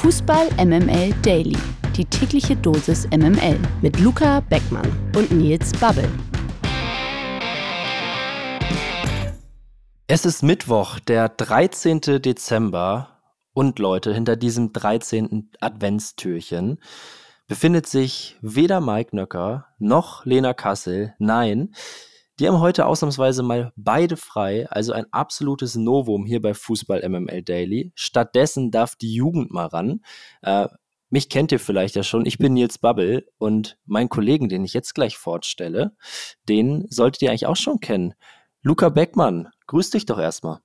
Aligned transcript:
Fußball 0.00 0.48
MML 0.56 1.12
Daily. 1.20 1.58
Die 1.94 2.06
tägliche 2.06 2.56
Dosis 2.56 3.06
MML 3.10 3.58
mit 3.82 4.00
Luca 4.00 4.40
Beckmann 4.40 4.90
und 5.14 5.30
Nils 5.30 5.72
Babbel. 5.72 6.08
Es 10.06 10.24
ist 10.24 10.42
Mittwoch, 10.42 11.00
der 11.00 11.28
13. 11.28 12.00
Dezember. 12.00 13.20
Und 13.52 13.78
Leute, 13.78 14.14
hinter 14.14 14.36
diesem 14.36 14.72
13. 14.72 15.50
Adventstürchen 15.60 16.78
befindet 17.46 17.86
sich 17.86 18.38
weder 18.40 18.80
Mike 18.80 19.14
Nöcker 19.14 19.66
noch 19.78 20.24
Lena 20.24 20.54
Kassel. 20.54 21.14
Nein, 21.18 21.74
die 22.40 22.48
haben 22.48 22.60
heute 22.60 22.86
ausnahmsweise 22.86 23.42
mal 23.42 23.70
beide 23.76 24.16
frei, 24.16 24.66
also 24.70 24.94
ein 24.94 25.04
absolutes 25.12 25.74
Novum 25.74 26.24
hier 26.24 26.40
bei 26.40 26.54
Fußball 26.54 27.06
MML 27.06 27.42
Daily. 27.42 27.92
Stattdessen 27.94 28.70
darf 28.70 28.96
die 28.96 29.12
Jugend 29.12 29.50
mal 29.50 29.66
ran. 29.66 30.00
Äh, 30.40 30.68
mich 31.10 31.28
kennt 31.28 31.52
ihr 31.52 31.60
vielleicht 31.60 31.96
ja 31.96 32.02
schon. 32.02 32.24
Ich 32.24 32.38
bin 32.38 32.54
Nils 32.54 32.78
Bubble 32.78 33.26
und 33.36 33.78
meinen 33.84 34.08
Kollegen, 34.08 34.48
den 34.48 34.64
ich 34.64 34.72
jetzt 34.72 34.94
gleich 34.94 35.18
fortstelle, 35.18 35.94
den 36.48 36.86
solltet 36.88 37.20
ihr 37.20 37.28
eigentlich 37.28 37.46
auch 37.46 37.56
schon 37.56 37.78
kennen. 37.78 38.14
Luca 38.62 38.88
Beckmann, 38.88 39.48
grüß 39.66 39.90
dich 39.90 40.06
doch 40.06 40.18
erstmal. 40.18 40.60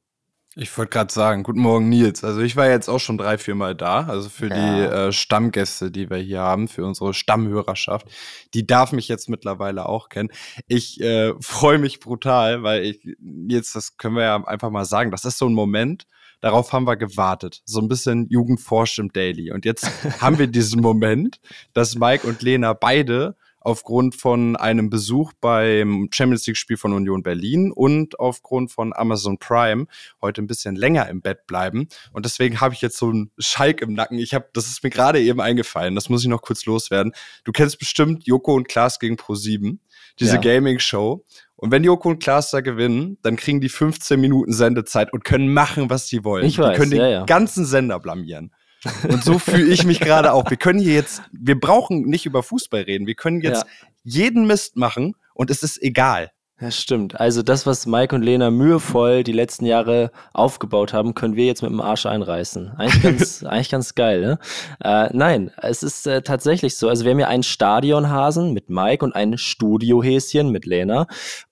Ich 0.57 0.77
wollte 0.77 0.91
gerade 0.91 1.13
sagen, 1.13 1.43
guten 1.43 1.59
Morgen 1.59 1.89
Nils. 1.89 2.23
Also 2.23 2.39
ich 2.39 2.55
war 2.55 2.69
jetzt 2.69 2.87
auch 2.87 2.99
schon 2.99 3.17
drei, 3.17 3.37
vier 3.37 3.55
Mal 3.55 3.75
da. 3.75 4.05
Also 4.05 4.29
für 4.29 4.47
ja. 4.47 4.55
die 4.55 4.81
äh, 4.83 5.11
Stammgäste, 5.11 5.91
die 5.91 6.09
wir 6.09 6.15
hier 6.15 6.39
haben, 6.39 6.69
für 6.69 6.85
unsere 6.85 7.13
Stammhörerschaft, 7.13 8.07
die 8.53 8.65
darf 8.65 8.93
mich 8.93 9.09
jetzt 9.09 9.27
mittlerweile 9.27 9.89
auch 9.89 10.07
kennen. 10.07 10.29
Ich 10.67 11.01
äh, 11.01 11.33
freue 11.41 11.77
mich 11.77 11.99
brutal, 11.99 12.63
weil 12.63 12.85
ich 12.85 13.01
jetzt, 13.49 13.75
das 13.75 13.97
können 13.97 14.15
wir 14.15 14.23
ja 14.23 14.43
einfach 14.45 14.69
mal 14.69 14.85
sagen, 14.85 15.11
das 15.11 15.25
ist 15.25 15.39
so 15.39 15.45
ein 15.45 15.53
Moment, 15.53 16.07
darauf 16.39 16.71
haben 16.71 16.87
wir 16.87 16.95
gewartet. 16.95 17.61
So 17.65 17.81
ein 17.81 17.89
bisschen 17.89 18.29
Jugendforscht 18.29 18.97
im 18.99 19.11
Daily. 19.11 19.51
Und 19.51 19.65
jetzt 19.65 19.91
haben 20.21 20.39
wir 20.39 20.47
diesen 20.47 20.81
Moment, 20.81 21.41
dass 21.73 21.95
Mike 21.95 22.25
und 22.25 22.41
Lena 22.41 22.71
beide 22.71 23.35
aufgrund 23.65 24.13
von 24.13 24.55
einem 24.55 24.91
Besuch 24.91 25.33
beim 25.41 26.07
Champions 26.13 26.45
League-Spiel 26.45 26.77
von 26.77 26.93
Union 26.93 27.23
Berlin 27.23 27.71
und 27.71 28.19
aufgrund 28.19 28.71
von 28.71 28.93
Amazon 28.95 29.39
Prime 29.39 29.87
heute 30.21 30.43
ein 30.43 30.47
bisschen 30.47 30.75
länger 30.75 31.09
im 31.09 31.21
Bett 31.21 31.47
bleiben. 31.47 31.87
Und 32.13 32.25
deswegen 32.25 32.61
habe 32.61 32.75
ich 32.75 32.81
jetzt 32.81 32.97
so 32.97 33.09
einen 33.09 33.31
Schalk 33.39 33.81
im 33.81 33.93
Nacken. 33.93 34.19
Ich 34.19 34.35
habe, 34.35 34.45
das 34.53 34.67
ist 34.67 34.83
mir 34.83 34.91
gerade 34.91 35.19
eben 35.19 35.41
eingefallen. 35.41 35.95
Das 35.95 36.09
muss 36.09 36.21
ich 36.21 36.27
noch 36.27 36.43
kurz 36.43 36.65
loswerden. 36.65 37.13
Du 37.43 37.51
kennst 37.51 37.79
bestimmt 37.79 38.27
Joko 38.27 38.53
und 38.53 38.67
Klaas 38.67 38.99
gegen 38.99 39.15
Pro7, 39.15 39.79
diese 40.19 40.35
ja. 40.35 40.41
Gaming-Show. 40.41 41.25
Und 41.55 41.71
wenn 41.71 41.83
Joko 41.83 42.09
und 42.09 42.21
Klaas 42.21 42.51
da 42.51 42.61
gewinnen, 42.61 43.17
dann 43.23 43.35
kriegen 43.35 43.61
die 43.61 43.69
15 43.69 44.21
Minuten 44.21 44.53
Sendezeit 44.53 45.11
und 45.11 45.23
können 45.23 45.51
machen, 45.51 45.89
was 45.89 46.07
sie 46.07 46.23
wollen. 46.23 46.45
Ich 46.45 46.59
weiß, 46.59 46.73
die 46.73 46.77
können 46.77 46.91
ja, 46.91 47.03
den 47.03 47.11
ja. 47.11 47.25
ganzen 47.25 47.65
Sender 47.65 47.99
blamieren. 47.99 48.51
Und 49.09 49.23
so 49.23 49.39
fühle 49.39 49.71
ich 49.71 49.83
mich 49.85 49.99
gerade 49.99 50.33
auch. 50.33 50.49
Wir 50.49 50.57
können 50.57 50.79
hier 50.79 50.93
jetzt, 50.93 51.21
wir 51.31 51.59
brauchen 51.59 52.01
nicht 52.03 52.25
über 52.25 52.43
Fußball 52.43 52.81
reden. 52.81 53.07
Wir 53.07 53.15
können 53.15 53.41
jetzt 53.41 53.65
ja. 53.65 53.87
jeden 54.03 54.47
Mist 54.47 54.75
machen 54.75 55.15
und 55.33 55.49
es 55.49 55.63
ist 55.63 55.81
egal. 55.81 56.31
Ja, 56.61 56.71
stimmt. 56.71 57.19
Also 57.19 57.43
das, 57.43 57.65
was 57.65 57.85
Mike 57.85 58.15
und 58.15 58.21
Lena 58.21 58.49
mühevoll 58.49 59.25
die 59.25 59.33
letzten 59.33 59.65
Jahre 59.65 60.09
aufgebaut 60.31 60.93
haben, 60.93 61.13
können 61.13 61.35
wir 61.35 61.45
jetzt 61.45 61.61
mit 61.61 61.69
dem 61.69 61.81
Arsch 61.81 62.05
einreißen. 62.05 62.71
Eigentlich 62.77 63.03
ganz, 63.03 63.43
eigentlich 63.45 63.69
ganz 63.69 63.93
geil, 63.93 64.21
ne? 64.21 64.39
Äh, 64.81 65.09
nein, 65.11 65.51
es 65.57 65.83
ist 65.83 66.07
äh, 66.07 66.21
tatsächlich 66.21 66.77
so. 66.77 66.87
Also 66.87 67.03
wir 67.03 67.11
haben 67.11 67.19
ja 67.19 67.27
einen 67.27 67.43
Stadionhasen 67.43 68.53
mit 68.53 68.69
Mike 68.69 69.03
und 69.03 69.13
ein 69.13 69.37
Studiohäschen 69.37 70.49
mit 70.49 70.65
Lena. 70.65 71.07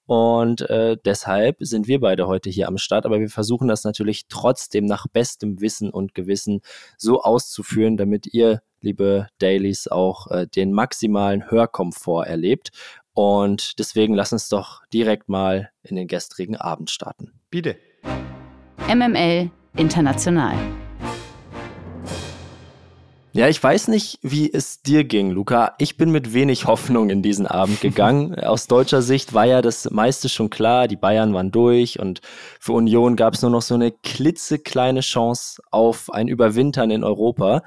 Und 0.06 0.62
äh, 0.70 0.96
deshalb 1.04 1.58
sind 1.60 1.88
wir 1.88 2.00
beide 2.00 2.28
heute 2.28 2.50
hier 2.50 2.70
am 2.70 2.78
Start. 2.78 3.06
Aber 3.06 3.20
wir 3.20 3.30
versuchen 3.30 3.68
das 3.68 3.84
natürlich 3.84 4.30
trotzdem 4.30 4.86
nach 4.86 5.08
bestem 5.08 5.60
Wissen 5.60 5.90
und 5.90 6.16
Gewissen 6.16 6.62
so 6.98 7.22
auszuführen, 7.22 7.98
damit 7.98 8.34
ihr, 8.34 8.62
liebe 8.80 9.28
Dailies, 9.40 9.90
auch 9.90 10.32
äh, 10.32 10.48
den 10.48 10.72
maximalen 10.72 11.52
Hörkomfort 11.52 12.26
erlebt. 12.26 12.72
Und 13.14 13.80
deswegen 13.80 14.14
lass 14.14 14.34
uns 14.34 14.50
doch 14.50 14.86
direkt 14.92 15.30
mal 15.30 15.70
in 15.84 15.96
den 15.96 16.08
gestrigen 16.08 16.56
Abend 16.56 16.90
starten. 16.90 17.34
Bitte. 17.50 17.78
MML 18.88 19.52
International. 19.78 20.56
Ja, 23.36 23.48
ich 23.48 23.64
weiß 23.64 23.88
nicht, 23.88 24.20
wie 24.22 24.54
es 24.54 24.84
dir 24.84 25.04
ging, 25.04 25.32
Luca. 25.32 25.74
Ich 25.80 25.98
bin 25.98 26.12
mit 26.12 26.36
wenig 26.36 26.66
Hoffnung 26.68 27.10
in 27.10 27.24
diesen 27.24 27.48
Abend 27.48 27.82
gegangen. 27.82 28.36
Aus 28.40 28.68
deutscher 28.68 29.02
Sicht 29.02 29.34
war 29.34 29.46
ja 29.46 29.64
das 29.64 29.90
meiste 29.90 30.30
schon 30.30 30.52
klar. 30.52 30.88
Die 30.88 30.96
Bayern 30.96 31.34
waren 31.34 31.50
durch 31.50 32.00
und 32.00 32.22
für 32.60 32.74
Union 32.74 33.16
gab 33.16 33.34
es 33.34 33.42
nur 33.42 33.50
noch 33.50 33.64
so 33.64 33.74
eine 33.74 33.92
klitzekleine 33.92 35.02
Chance 35.02 35.64
auf 35.72 36.14
ein 36.14 36.28
Überwintern 36.28 36.92
in 36.92 37.04
Europa. 37.04 37.64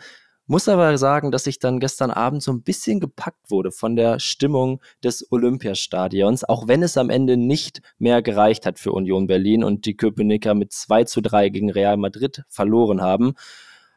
Muss 0.49 0.69
aber 0.69 0.97
sagen, 0.97 1.33
dass 1.33 1.49
ich 1.49 1.59
dann 1.59 1.81
gestern 1.81 2.13
Abend 2.13 2.41
so 2.41 2.53
ein 2.53 2.63
bisschen 2.63 3.01
gepackt 3.01 3.51
wurde 3.51 3.73
von 3.73 3.97
der 3.97 4.21
Stimmung 4.21 4.81
des 5.03 5.27
Olympiastadions, 5.33 6.45
auch 6.45 6.69
wenn 6.69 6.85
es 6.85 6.97
am 6.97 7.11
Ende 7.11 7.37
nicht 7.37 7.83
mehr 7.99 8.23
gereicht 8.23 8.65
hat 8.65 8.79
für 8.79 8.93
Union 8.93 9.27
Berlin 9.27 9.65
und 9.65 9.87
die 9.87 9.97
Köpenicker 9.97 10.55
mit 10.55 10.73
2 10.73 11.03
zu 11.05 11.21
3 11.21 11.49
gegen 11.49 11.71
Real 11.71 11.97
Madrid 11.97 12.45
verloren 12.49 13.01
haben, 13.01 13.35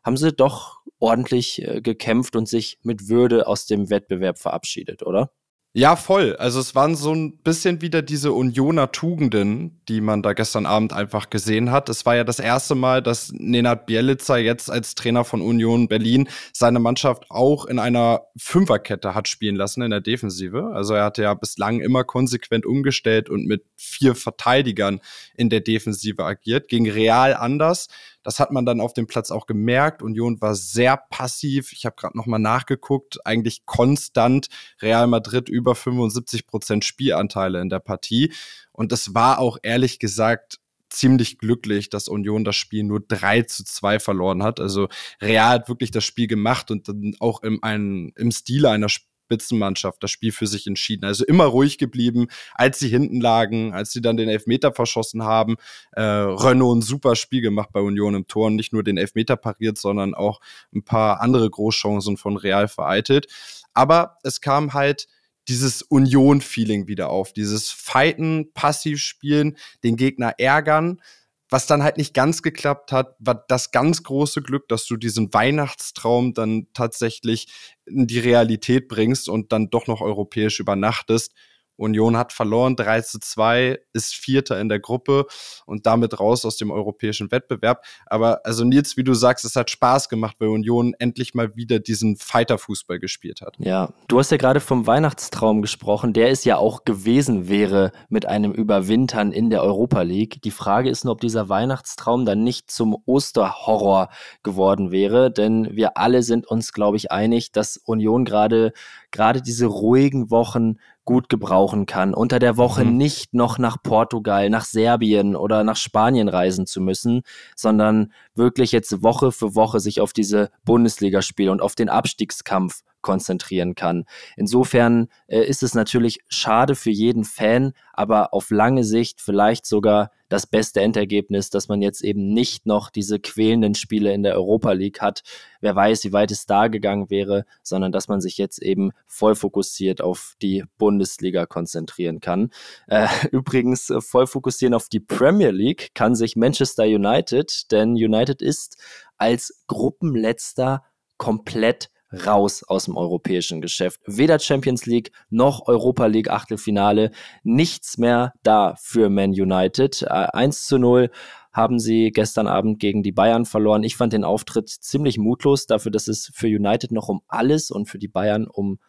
haben 0.04 0.18
sie 0.18 0.34
doch 0.34 0.80
ordentlich 0.98 1.62
äh, 1.62 1.82
gekämpft 1.82 2.36
und 2.36 2.48
sich 2.48 2.80
mit 2.82 3.10
Würde 3.10 3.46
aus 3.46 3.68
dem 3.68 3.92
Wettbewerb 3.92 4.40
verabschiedet, 4.40 5.04
oder? 5.04 5.32
Ja, 5.74 5.96
voll. 5.96 6.36
Also 6.38 6.60
es 6.60 6.74
waren 6.74 6.96
so 6.96 7.14
ein 7.14 7.38
bisschen 7.44 7.80
wieder 7.84 8.02
diese 8.02 8.32
Unioner 8.34 8.92
Tugenden, 8.92 9.80
die 9.88 10.02
man 10.02 10.24
da 10.24 10.34
gestern 10.34 10.66
Abend 10.66 10.94
einfach 10.94 11.30
gesehen 11.30 11.70
hat. 11.70 11.90
Es 11.90 12.08
war 12.08 12.16
ja 12.16 12.24
das 12.24 12.40
erste 12.40 12.74
Mal, 12.74 13.04
dass 13.04 13.32
Nenad 13.34 13.86
Bielica 13.86 14.38
jetzt 14.38 14.72
als 14.72 14.96
Trainer 14.96 15.24
von 15.24 15.42
Union 15.42 15.88
Berlin 15.88 16.28
seine 16.54 16.80
Mannschaft 16.80 17.30
auch 17.30 17.66
in 17.66 17.78
einer 17.78 18.24
Fünferkette 18.36 19.14
hat 19.14 19.28
spielen 19.28 19.56
lassen 19.56 19.84
in 19.84 19.92
der 19.92 20.02
Defensive. 20.02 20.72
Also 20.74 20.96
er 20.96 21.04
hatte 21.04 21.22
ja 21.22 21.36
bislang 21.36 21.82
immer 21.82 22.04
konsequent 22.04 22.66
umgestellt 22.66 23.30
und 23.30 23.46
mit 23.46 23.64
vier 23.76 24.16
Verteidigern 24.16 25.02
in 25.36 25.52
der 25.52 25.62
Defensive 25.62 26.26
agiert. 26.26 26.68
Gegen 26.68 26.90
Real 26.90 27.36
anders. 27.36 27.90
Das 28.24 28.40
hat 28.40 28.52
man 28.52 28.66
dann 28.66 28.82
auf 28.82 28.94
dem 28.94 29.08
Platz 29.08 29.32
auch 29.32 29.46
gemerkt. 29.46 30.02
Union 30.02 30.42
war 30.42 30.56
sehr 30.56 30.98
passiv. 30.98 31.72
Ich 31.72 31.86
habe 31.86 31.96
gerade 31.96 32.18
noch 32.18 32.26
mal 32.26 32.40
nachgeguckt. 32.40 33.26
Eigentlich 33.26 33.66
konstant 33.66 34.48
Real 34.82 35.08
Madrid 35.08 35.50
über 35.50 35.76
75 35.76 36.48
Prozent 36.48 36.86
Spielanteile 36.86 37.62
in 37.62 37.70
der 37.70 37.80
Partie. 37.80 38.34
Und 38.72 38.92
es 38.92 39.14
war 39.14 39.40
auch 39.40 39.58
ehrlich 39.64 40.00
gesagt 40.00 40.60
ziemlich 40.90 41.38
glücklich, 41.38 41.90
dass 41.90 42.08
Union 42.08 42.44
das 42.44 42.56
Spiel 42.56 42.84
nur 42.84 43.00
3 43.00 43.44
zu 43.44 43.64
2 43.64 44.00
verloren 44.00 44.44
hat. 44.44 44.60
Also 44.60 44.90
Real 45.22 45.50
hat 45.50 45.70
wirklich 45.70 45.92
das 45.92 46.04
Spiel 46.04 46.28
gemacht 46.28 46.72
und 46.72 46.88
dann 46.88 47.16
auch 47.20 47.44
im, 47.44 47.64
ein, 47.64 48.12
im 48.16 48.32
Stile 48.32 48.70
einer 48.70 48.90
Spitzenmannschaft 49.30 50.02
das 50.02 50.10
Spiel 50.10 50.32
für 50.32 50.48
sich 50.48 50.66
entschieden. 50.66 51.06
Also 51.06 51.24
immer 51.24 51.46
ruhig 51.46 51.78
geblieben, 51.78 52.28
als 52.56 52.80
sie 52.80 52.90
hinten 52.90 53.22
lagen, 53.22 53.74
als 53.74 53.92
sie 53.92 54.02
dann 54.02 54.18
den 54.18 54.28
Elfmeter 54.28 54.74
verschossen 54.74 55.24
haben. 55.24 55.58
Äh, 55.92 56.02
Renault 56.02 56.80
ein 56.80 56.82
super 56.82 57.16
Spiel 57.16 57.42
gemacht 57.42 57.70
bei 57.72 57.80
Union 57.80 58.16
im 58.16 58.28
Tor 58.28 58.48
und 58.48 58.56
nicht 58.56 58.74
nur 58.74 58.84
den 58.84 58.98
Elfmeter 58.98 59.36
pariert, 59.36 59.78
sondern 59.78 60.16
auch 60.16 60.40
ein 60.74 60.84
paar 60.84 61.22
andere 61.22 61.48
Großchancen 61.50 62.18
von 62.18 62.38
Real 62.38 62.68
vereitelt. 62.68 63.28
Aber 63.74 64.18
es 64.24 64.42
kam 64.42 64.74
halt 64.74 65.08
dieses 65.48 65.82
Union-Feeling 65.84 66.88
wieder 66.88 67.10
auf, 67.10 67.34
dieses 67.34 67.70
Fighten, 67.70 68.52
passiv 68.54 69.00
spielen, 69.00 69.58
den 69.84 69.96
Gegner 69.96 70.36
ärgern. 70.38 71.02
Was 71.50 71.66
dann 71.66 71.82
halt 71.84 71.98
nicht 71.98 72.14
ganz 72.14 72.44
geklappt 72.44 72.92
hat, 72.92 73.16
war 73.20 73.44
das 73.48 73.72
ganz 73.72 74.04
große 74.04 74.42
Glück, 74.44 74.68
dass 74.68 74.86
du 74.86 74.98
diesen 74.98 75.34
Weihnachtstraum 75.34 76.34
dann 76.34 76.68
tatsächlich 76.74 77.48
in 77.86 78.06
die 78.06 78.20
Realität 78.20 78.88
bringst 78.88 79.28
und 79.30 79.52
dann 79.52 79.70
doch 79.72 79.88
noch 79.88 80.02
europäisch 80.02 80.60
übernachtest. 80.60 81.34
Union 81.80 82.18
hat 82.18 82.34
verloren, 82.34 82.76
3 82.76 83.02
zu 83.02 83.20
2, 83.20 83.80
ist 83.94 84.14
Vierter 84.14 84.60
in 84.60 84.70
der 84.70 84.80
Gruppe 84.80 85.26
und 85.66 85.86
damit 85.86 86.20
raus 86.20 86.46
aus 86.46 86.58
dem 86.58 86.72
europäischen 86.72 87.32
Wettbewerb. 87.32 87.84
Aber 88.06 88.42
also 88.46 88.64
Nils, 88.64 88.98
wie 88.98 89.04
du 89.04 89.14
sagst, 89.14 89.46
es 89.46 89.56
hat 89.56 89.70
Spaß 89.70 90.10
gemacht, 90.10 90.36
weil 90.40 90.50
Union 90.50 90.94
endlich 91.00 91.34
mal 91.34 91.56
wieder 91.56 91.80
diesen 91.80 92.18
Fighter-Fußball 92.18 93.00
gespielt 93.00 93.42
hat. 93.42 93.56
Ja, 93.60 93.94
du 94.08 94.20
hast 94.20 94.32
ja 94.32 94.38
gerade 94.38 94.60
vom 94.60 94.88
Weihnachtstraum 94.88 95.62
gesprochen, 95.62 96.14
der 96.14 96.30
es 96.30 96.44
ja 96.44 96.58
auch 96.58 96.84
gewesen 96.84 97.48
wäre 97.48 97.92
mit 98.10 98.26
einem 98.26 98.52
Überwintern 98.52 99.32
in 99.32 99.50
der 99.50 99.64
Europa 99.64 100.02
League. 100.02 100.42
Die 100.42 100.52
Frage 100.52 100.90
ist 100.90 101.06
nur, 101.06 101.14
ob 101.14 101.22
dieser 101.22 101.50
Weihnachtstraum 101.50 102.26
dann 102.26 102.44
nicht 102.44 102.70
zum 102.70 102.98
Osterhorror 103.06 104.10
geworden 104.44 104.92
wäre, 104.92 105.32
denn 105.32 105.76
wir 105.76 105.98
alle 105.98 106.24
sind 106.24 106.48
uns, 106.48 106.74
glaube 106.74 106.98
ich, 106.98 107.12
einig, 107.12 107.52
dass 107.52 107.78
Union 107.78 108.26
gerade 108.26 108.74
gerade 109.12 109.42
diese 109.42 109.66
ruhigen 109.66 110.30
Wochen 110.30 110.78
gut 111.06 111.30
gebrauchen 111.30 111.86
kann, 111.86 112.14
unter 112.14 112.38
der 112.38 112.58
Woche 112.58 112.86
mhm. 112.86 112.98
nicht 112.98 113.34
noch 113.34 113.58
nach 113.58 113.82
Portugal, 113.82 114.50
nach 114.50 114.66
Serbien 114.66 115.36
oder 115.36 115.64
nach 115.64 115.76
Spanien 115.78 116.30
reisen 116.30 116.68
zu 116.68 116.82
müssen, 116.82 117.22
sondern 117.56 118.14
wirklich 118.36 118.72
jetzt 118.72 119.02
Woche 119.02 119.32
für 119.32 119.56
Woche 119.56 119.80
sich 119.80 120.02
auf 120.02 120.14
diese 120.14 120.52
Bundesligaspiele 120.66 121.52
und 121.52 121.62
auf 121.62 121.76
den 121.76 121.90
Abstiegskampf 121.90 122.82
konzentrieren 123.02 123.76
kann. 123.76 124.06
Insofern 124.36 125.08
äh, 125.28 125.42
ist 125.42 125.64
es 125.64 125.74
natürlich 125.74 126.20
schade 126.28 126.76
für 126.76 126.92
jeden 126.92 127.24
Fan, 127.24 127.74
aber 127.94 128.34
auf 128.34 128.50
lange 128.50 128.84
Sicht 128.84 129.22
vielleicht 129.22 129.66
sogar 129.66 130.12
das 130.30 130.46
beste 130.46 130.82
Endergebnis, 130.82 131.50
dass 131.50 131.68
man 131.68 131.82
jetzt 131.82 132.02
eben 132.04 132.34
nicht 132.34 132.66
noch 132.66 132.92
diese 132.92 133.20
quälenden 133.20 133.74
Spiele 133.74 134.14
in 134.14 134.24
der 134.24 134.36
Europa 134.36 134.72
League 134.72 135.02
hat. 135.02 135.24
Wer 135.60 135.76
weiß, 135.76 136.04
wie 136.04 136.14
weit 136.14 136.32
es 136.32 136.46
da 136.46 136.68
gegangen 136.68 137.10
wäre, 137.10 137.46
sondern 137.64 137.92
dass 137.92 138.08
man 138.08 138.22
sich 138.22 138.38
jetzt 138.38 138.62
eben 138.62 138.92
voll 139.08 139.36
fokussiert 139.36 140.02
auf 140.02 140.36
die 140.42 140.64
Bundesliga 140.78 141.46
konzentrieren 141.48 142.20
kann. 142.20 142.52
Äh, 142.88 143.08
übrigens, 143.32 143.90
äh, 143.90 144.02
voll 144.02 144.28
fokussieren 144.28 144.76
auf 144.76 144.88
die 144.88 145.00
Premier 145.00 145.52
League 145.52 145.92
kann 145.96 146.16
sich 146.16 146.36
Manchester 146.36 146.84
United, 146.84 147.72
denn 147.72 147.92
United 147.94 148.42
ist 148.42 148.78
als 149.18 149.64
Gruppenletzter 149.68 150.84
komplett 151.18 151.90
raus 152.12 152.64
aus 152.64 152.86
dem 152.86 152.98
europäischen 152.98 153.62
Geschäft. 153.62 154.02
Weder 154.06 154.40
Champions 154.40 154.86
League 154.86 155.12
noch 155.30 155.68
Europa 155.68 156.06
League 156.08 156.30
Achtelfinale. 156.30 157.12
Nichts 157.44 157.98
mehr 157.98 158.34
da 158.44 158.76
für 158.82 159.10
Man 159.10 159.32
United. 159.32 160.02
Äh, 160.04 160.08
1 160.08 160.66
zu 160.66 160.78
0 160.78 161.10
haben 161.52 161.80
sie 161.80 162.12
gestern 162.12 162.48
Abend 162.48 162.80
gegen 162.80 163.04
die 163.04 163.12
Bayern 163.12 163.46
verloren. 163.46 163.84
Ich 163.84 163.96
fand 163.96 164.14
den 164.14 164.24
Auftritt 164.24 164.70
ziemlich 164.70 165.18
mutlos 165.18 165.66
dafür, 165.66 165.92
dass 165.92 166.08
es 166.08 166.32
für 166.34 166.48
United 166.48 166.92
noch 166.92 167.10
um 167.10 167.22
alles 167.28 167.72
und 167.72 167.88
für 167.88 167.98
die 167.98 168.08
Bayern 168.08 168.48
um 168.48 168.80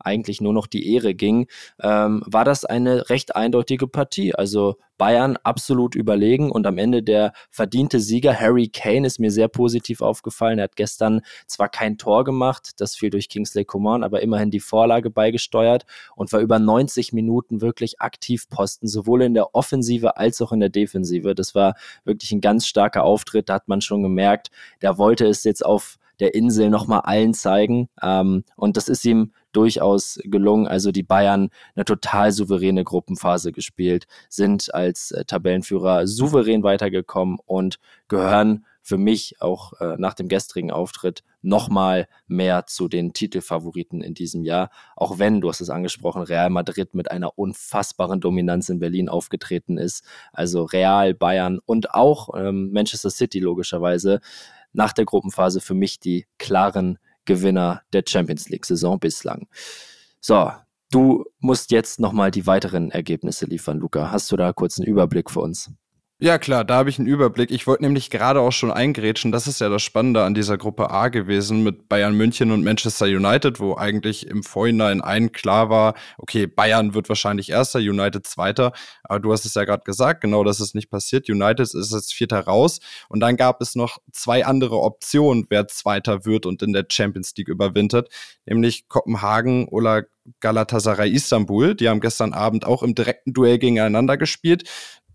eigentlich 0.00 0.40
nur 0.40 0.52
noch 0.52 0.66
die 0.66 0.92
Ehre 0.94 1.14
ging, 1.14 1.46
ähm, 1.80 2.22
war 2.26 2.44
das 2.44 2.64
eine 2.64 3.10
recht 3.10 3.36
eindeutige 3.36 3.86
Partie. 3.86 4.34
Also 4.34 4.76
Bayern 5.00 5.38
absolut 5.44 5.94
überlegen 5.94 6.50
und 6.50 6.66
am 6.66 6.76
Ende 6.76 7.02
der 7.02 7.32
verdiente 7.48 8.00
Sieger 8.00 8.38
Harry 8.38 8.68
Kane 8.68 9.06
ist 9.06 9.18
mir 9.18 9.30
sehr 9.30 9.48
positiv 9.48 10.02
aufgefallen. 10.02 10.58
Er 10.58 10.64
hat 10.64 10.76
gestern 10.76 11.22
zwar 11.46 11.70
kein 11.70 11.96
Tor 11.96 12.22
gemacht, 12.22 12.72
das 12.76 12.96
fiel 12.96 13.08
durch 13.08 13.30
Kingsley 13.30 13.64
Coman, 13.64 14.04
aber 14.04 14.20
immerhin 14.20 14.50
die 14.50 14.60
Vorlage 14.60 15.08
beigesteuert 15.08 15.86
und 16.16 16.30
war 16.34 16.40
über 16.40 16.58
90 16.58 17.14
Minuten 17.14 17.62
wirklich 17.62 18.02
aktiv 18.02 18.50
posten, 18.50 18.88
sowohl 18.88 19.22
in 19.22 19.32
der 19.32 19.54
Offensive 19.54 20.18
als 20.18 20.42
auch 20.42 20.52
in 20.52 20.60
der 20.60 20.68
Defensive. 20.68 21.34
Das 21.34 21.54
war 21.54 21.76
wirklich 22.04 22.32
ein 22.32 22.42
ganz 22.42 22.66
starker 22.66 23.02
Auftritt. 23.02 23.48
Da 23.48 23.54
hat 23.54 23.68
man 23.68 23.80
schon 23.80 24.02
gemerkt, 24.02 24.50
der 24.82 24.98
wollte 24.98 25.26
es 25.26 25.44
jetzt 25.44 25.64
auf 25.64 25.96
der 26.20 26.34
Insel 26.34 26.70
nochmal 26.70 27.00
allen 27.00 27.32
zeigen. 27.34 27.88
Ähm, 28.02 28.44
und 28.56 28.76
das 28.76 28.88
ist 28.88 29.04
ihm 29.04 29.32
durchaus 29.52 30.18
gelungen. 30.24 30.66
Also 30.66 30.92
die 30.92 31.02
Bayern 31.02 31.50
eine 31.74 31.84
total 31.84 32.32
souveräne 32.32 32.84
Gruppenphase 32.84 33.52
gespielt, 33.52 34.06
sind 34.28 34.72
als 34.74 35.10
äh, 35.10 35.24
Tabellenführer 35.24 36.06
souverän 36.06 36.62
weitergekommen 36.62 37.38
und 37.44 37.78
gehören 38.08 38.64
für 38.82 38.98
mich 38.98 39.36
auch 39.40 39.74
äh, 39.80 39.96
nach 39.98 40.14
dem 40.14 40.28
gestrigen 40.28 40.70
Auftritt 40.70 41.22
nochmal 41.42 42.08
mehr 42.26 42.66
zu 42.66 42.88
den 42.88 43.12
Titelfavoriten 43.12 44.02
in 44.02 44.14
diesem 44.14 44.42
Jahr. 44.42 44.70
Auch 44.96 45.18
wenn, 45.18 45.40
du 45.40 45.48
hast 45.48 45.60
es 45.60 45.70
angesprochen, 45.70 46.22
Real 46.22 46.50
Madrid 46.50 46.94
mit 46.94 47.10
einer 47.10 47.38
unfassbaren 47.38 48.20
Dominanz 48.20 48.68
in 48.68 48.78
Berlin 48.78 49.08
aufgetreten 49.08 49.78
ist. 49.78 50.04
Also 50.32 50.64
Real, 50.64 51.14
Bayern 51.14 51.60
und 51.64 51.94
auch 51.94 52.30
ähm, 52.36 52.72
Manchester 52.72 53.10
City 53.10 53.38
logischerweise 53.38 54.20
nach 54.72 54.92
der 54.92 55.04
Gruppenphase 55.04 55.60
für 55.60 55.74
mich 55.74 56.00
die 56.00 56.26
klaren 56.38 56.98
Gewinner 57.24 57.82
der 57.92 58.04
Champions 58.06 58.48
League-Saison 58.48 58.98
bislang. 58.98 59.46
So, 60.20 60.52
du 60.90 61.24
musst 61.38 61.70
jetzt 61.70 62.00
nochmal 62.00 62.30
die 62.30 62.46
weiteren 62.46 62.90
Ergebnisse 62.90 63.46
liefern, 63.46 63.78
Luca. 63.78 64.10
Hast 64.10 64.30
du 64.32 64.36
da 64.36 64.52
kurz 64.52 64.78
einen 64.78 64.88
Überblick 64.88 65.30
für 65.30 65.40
uns? 65.40 65.70
Ja, 66.22 66.36
klar, 66.36 66.66
da 66.66 66.74
habe 66.74 66.90
ich 66.90 66.98
einen 66.98 67.08
Überblick. 67.08 67.50
Ich 67.50 67.66
wollte 67.66 67.82
nämlich 67.82 68.10
gerade 68.10 68.40
auch 68.40 68.50
schon 68.52 68.70
eingrätschen. 68.70 69.32
Das 69.32 69.46
ist 69.46 69.58
ja 69.58 69.70
das 69.70 69.80
Spannende 69.80 70.22
an 70.22 70.34
dieser 70.34 70.58
Gruppe 70.58 70.90
A 70.90 71.08
gewesen 71.08 71.62
mit 71.62 71.88
Bayern 71.88 72.14
München 72.14 72.50
und 72.50 72.62
Manchester 72.62 73.06
United, 73.06 73.58
wo 73.58 73.74
eigentlich 73.74 74.26
im 74.26 74.42
Vorhinein 74.42 75.00
allen 75.00 75.32
klar 75.32 75.70
war, 75.70 75.94
okay, 76.18 76.46
Bayern 76.46 76.92
wird 76.92 77.08
wahrscheinlich 77.08 77.48
Erster, 77.48 77.78
United 77.78 78.26
Zweiter. 78.26 78.72
Aber 79.02 79.18
du 79.18 79.32
hast 79.32 79.46
es 79.46 79.54
ja 79.54 79.64
gerade 79.64 79.82
gesagt, 79.84 80.20
genau 80.20 80.44
das 80.44 80.60
ist 80.60 80.74
nicht 80.74 80.90
passiert. 80.90 81.26
United 81.30 81.72
ist 81.72 81.90
jetzt 81.90 82.12
Vierter 82.12 82.40
raus. 82.40 82.80
Und 83.08 83.20
dann 83.20 83.38
gab 83.38 83.62
es 83.62 83.74
noch 83.74 83.96
zwei 84.12 84.44
andere 84.44 84.78
Optionen, 84.78 85.46
wer 85.48 85.68
Zweiter 85.68 86.26
wird 86.26 86.44
und 86.44 86.62
in 86.62 86.74
der 86.74 86.84
Champions 86.86 87.32
League 87.38 87.48
überwintert, 87.48 88.10
nämlich 88.44 88.88
Kopenhagen 88.88 89.68
oder 89.68 90.04
Galatasaray 90.40 91.10
Istanbul. 91.10 91.74
Die 91.74 91.88
haben 91.88 92.00
gestern 92.00 92.34
Abend 92.34 92.66
auch 92.66 92.82
im 92.82 92.94
direkten 92.94 93.32
Duell 93.32 93.58
gegeneinander 93.58 94.16
gespielt. 94.16 94.68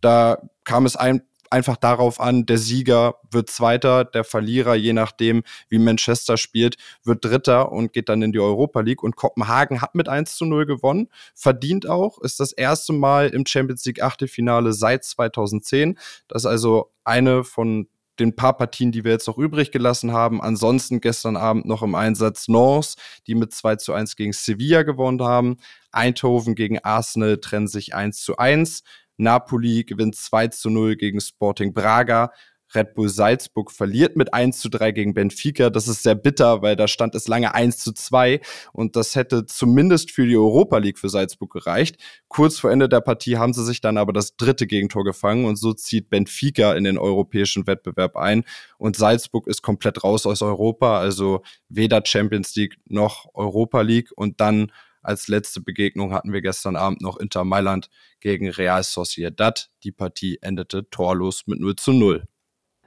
Da 0.06 0.38
kam 0.66 0.86
es 0.86 0.96
ein, 0.96 1.24
einfach 1.50 1.78
darauf 1.78 2.20
an, 2.20 2.46
der 2.46 2.60
Sieger 2.60 3.16
wird 3.32 3.50
Zweiter, 3.50 4.06
der 4.06 4.24
Verlierer, 4.24 4.76
je 4.76 4.94
nachdem, 4.94 5.42
wie 5.68 5.80
Manchester 5.80 6.38
spielt, 6.38 6.76
wird 7.04 7.26
Dritter 7.26 7.72
und 7.72 7.92
geht 7.92 8.08
dann 8.08 8.22
in 8.22 8.32
die 8.32 8.40
Europa 8.40 8.82
League. 8.82 9.02
Und 9.02 9.16
Kopenhagen 9.16 9.82
hat 9.82 9.96
mit 9.96 10.08
1 10.08 10.36
zu 10.36 10.46
0 10.46 10.68
gewonnen, 10.68 11.08
verdient 11.34 11.90
auch, 11.90 12.22
ist 12.22 12.40
das 12.40 12.52
erste 12.52 12.94
Mal 12.94 13.30
im 13.30 13.48
Champions 13.48 13.84
League 13.86 14.04
Achtelfinale 14.04 14.74
seit 14.74 15.04
2010. 15.06 15.98
Das 16.28 16.44
ist 16.44 16.46
also 16.46 16.92
eine 17.04 17.44
von 17.44 17.88
den 18.20 18.36
paar 18.36 18.56
Partien, 18.56 18.92
die 18.92 19.04
wir 19.04 19.12
jetzt 19.12 19.28
noch 19.28 19.40
übrig 19.40 19.72
gelassen 19.72 20.14
haben. 20.14 20.40
Ansonsten 20.42 21.02
gestern 21.02 21.36
Abend 21.36 21.66
noch 21.66 21.82
im 21.82 21.96
Einsatz 21.96 22.48
Nors, 22.48 22.96
die 23.26 23.34
mit 23.34 23.54
2 23.54 23.78
zu 23.78 23.92
1 23.92 24.16
gegen 24.16 24.34
Sevilla 24.34 24.84
gewonnen 24.84 25.24
haben. 25.24 25.58
Eindhoven 25.92 26.54
gegen 26.54 26.80
Arsenal 26.80 27.38
trennen 27.40 27.68
sich 27.68 27.96
1 27.96 28.22
zu 28.22 28.38
1. 28.38 28.84
Napoli 29.18 29.84
gewinnt 29.84 30.16
2 30.16 30.48
zu 30.50 30.70
0 30.70 30.96
gegen 30.96 31.22
Sporting 31.22 31.74
Braga. 31.74 32.32
Red 32.74 32.94
Bull 32.96 33.10
Salzburg 33.10 33.72
verliert 33.72 34.16
mit 34.16 34.34
1 34.34 34.60
zu 34.60 34.70
3 34.70 34.92
gegen 34.92 35.14
Benfica. 35.14 35.70
Das 35.70 35.88
ist 35.88 36.04
sehr 36.04 36.16
bitter, 36.16 36.62
weil 36.62 36.76
da 36.76 36.88
stand 36.88 37.16
es 37.16 37.28
lange 37.28 37.54
1 37.54 37.78
zu 37.78 37.94
2 37.94 38.42
und 38.74 38.96
das 38.96 39.16
hätte 39.16 39.46
zumindest 39.46 40.12
für 40.12 40.26
die 40.26 40.36
Europa 40.36 40.78
League 40.78 40.98
für 40.98 41.10
Salzburg 41.10 41.52
gereicht. 41.52 41.98
Kurz 42.28 42.60
vor 42.60 42.72
Ende 42.72 42.90
der 42.90 43.02
Partie 43.02 43.38
haben 43.38 43.54
sie 43.54 43.64
sich 43.64 43.82
dann 43.82 43.98
aber 43.98 44.14
das 44.14 44.36
dritte 44.36 44.68
Gegentor 44.68 45.04
gefangen 45.04 45.46
und 45.46 45.58
so 45.58 45.74
zieht 45.74 46.10
Benfica 46.10 46.74
in 46.74 46.84
den 46.84 46.98
europäischen 46.98 47.68
Wettbewerb 47.68 48.18
ein 48.18 48.44
und 48.78 48.96
Salzburg 48.96 49.48
ist 49.48 49.62
komplett 49.62 50.04
raus 50.04 50.26
aus 50.26 50.42
Europa, 50.42 51.00
also 51.00 51.42
weder 51.70 52.02
Champions 52.04 52.56
League 52.56 52.78
noch 52.88 53.28
Europa 53.34 53.82
League 53.82 54.10
und 54.16 54.42
dann 54.42 54.72
als 55.06 55.28
letzte 55.28 55.62
Begegnung 55.62 56.14
hatten 56.14 56.34
wir 56.34 56.42
gestern 56.42 56.76
Abend 56.76 57.02
noch 57.02 57.18
Inter 57.18 57.44
Mailand 57.44 57.90
gegen 58.20 58.50
Real 58.50 58.84
Sociedad. 58.84 59.70
Die 59.84 59.92
Partie 59.92 60.40
endete 60.42 60.90
torlos 60.90 61.44
mit 61.48 61.60
0 61.60 61.76
zu 61.76 61.94
0. 61.94 62.24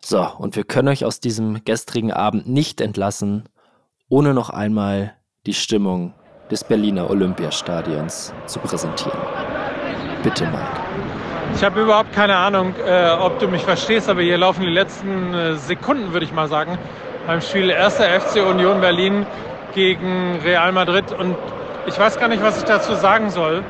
So, 0.04 0.26
und 0.38 0.56
wir 0.56 0.64
können 0.64 0.88
euch 0.88 1.04
aus 1.04 1.20
diesem 1.20 1.64
gestrigen 1.64 2.12
Abend 2.12 2.48
nicht 2.48 2.80
entlassen, 2.80 3.48
ohne 4.08 4.34
noch 4.34 4.50
einmal 4.50 5.14
die 5.46 5.54
Stimmung 5.54 6.14
des 6.50 6.64
Berliner 6.64 7.10
Olympiastadions 7.10 8.32
zu 8.46 8.58
präsentieren. 8.60 9.18
Bitte, 10.22 10.46
Mike. 10.46 10.80
Ich 11.54 11.64
habe 11.64 11.82
überhaupt 11.82 12.12
keine 12.12 12.36
Ahnung, 12.36 12.74
äh, 12.86 13.10
ob 13.10 13.38
du 13.38 13.48
mich 13.48 13.62
verstehst, 13.62 14.08
aber 14.08 14.22
hier 14.22 14.38
laufen 14.38 14.62
die 14.62 14.68
letzten 14.68 15.34
äh, 15.34 15.56
Sekunden, 15.56 16.12
würde 16.12 16.24
ich 16.24 16.32
mal 16.32 16.48
sagen, 16.48 16.78
beim 17.26 17.40
Spiel 17.40 17.72
1. 17.72 17.94
FC 17.94 18.46
Union 18.48 18.80
Berlin 18.80 19.26
gegen 19.74 20.38
Real 20.42 20.72
Madrid 20.72 21.12
und 21.12 21.36
ich 21.88 21.98
weiß 21.98 22.18
gar 22.18 22.28
nicht, 22.28 22.42
was 22.42 22.58
ich 22.58 22.64
dazu 22.64 22.94
sagen 22.94 23.30
soll. 23.30 23.64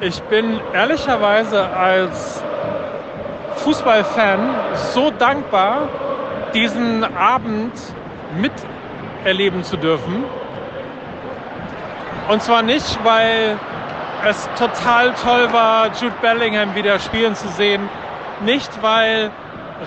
Ich 0.00 0.20
bin 0.24 0.60
ehrlicherweise 0.72 1.68
als 1.70 2.42
Fußballfan 3.56 4.40
so 4.92 5.10
dankbar, 5.10 5.88
diesen 6.52 7.04
Abend 7.16 7.72
miterleben 8.36 9.62
zu 9.62 9.76
dürfen. 9.76 10.24
Und 12.28 12.42
zwar 12.42 12.62
nicht, 12.62 12.98
weil 13.04 13.56
es 14.28 14.48
total 14.58 15.12
toll 15.22 15.52
war, 15.52 15.86
Jude 16.00 16.14
Bellingham 16.20 16.74
wieder 16.74 16.98
spielen 16.98 17.36
zu 17.36 17.48
sehen. 17.48 17.88
Nicht, 18.44 18.82
weil 18.82 19.30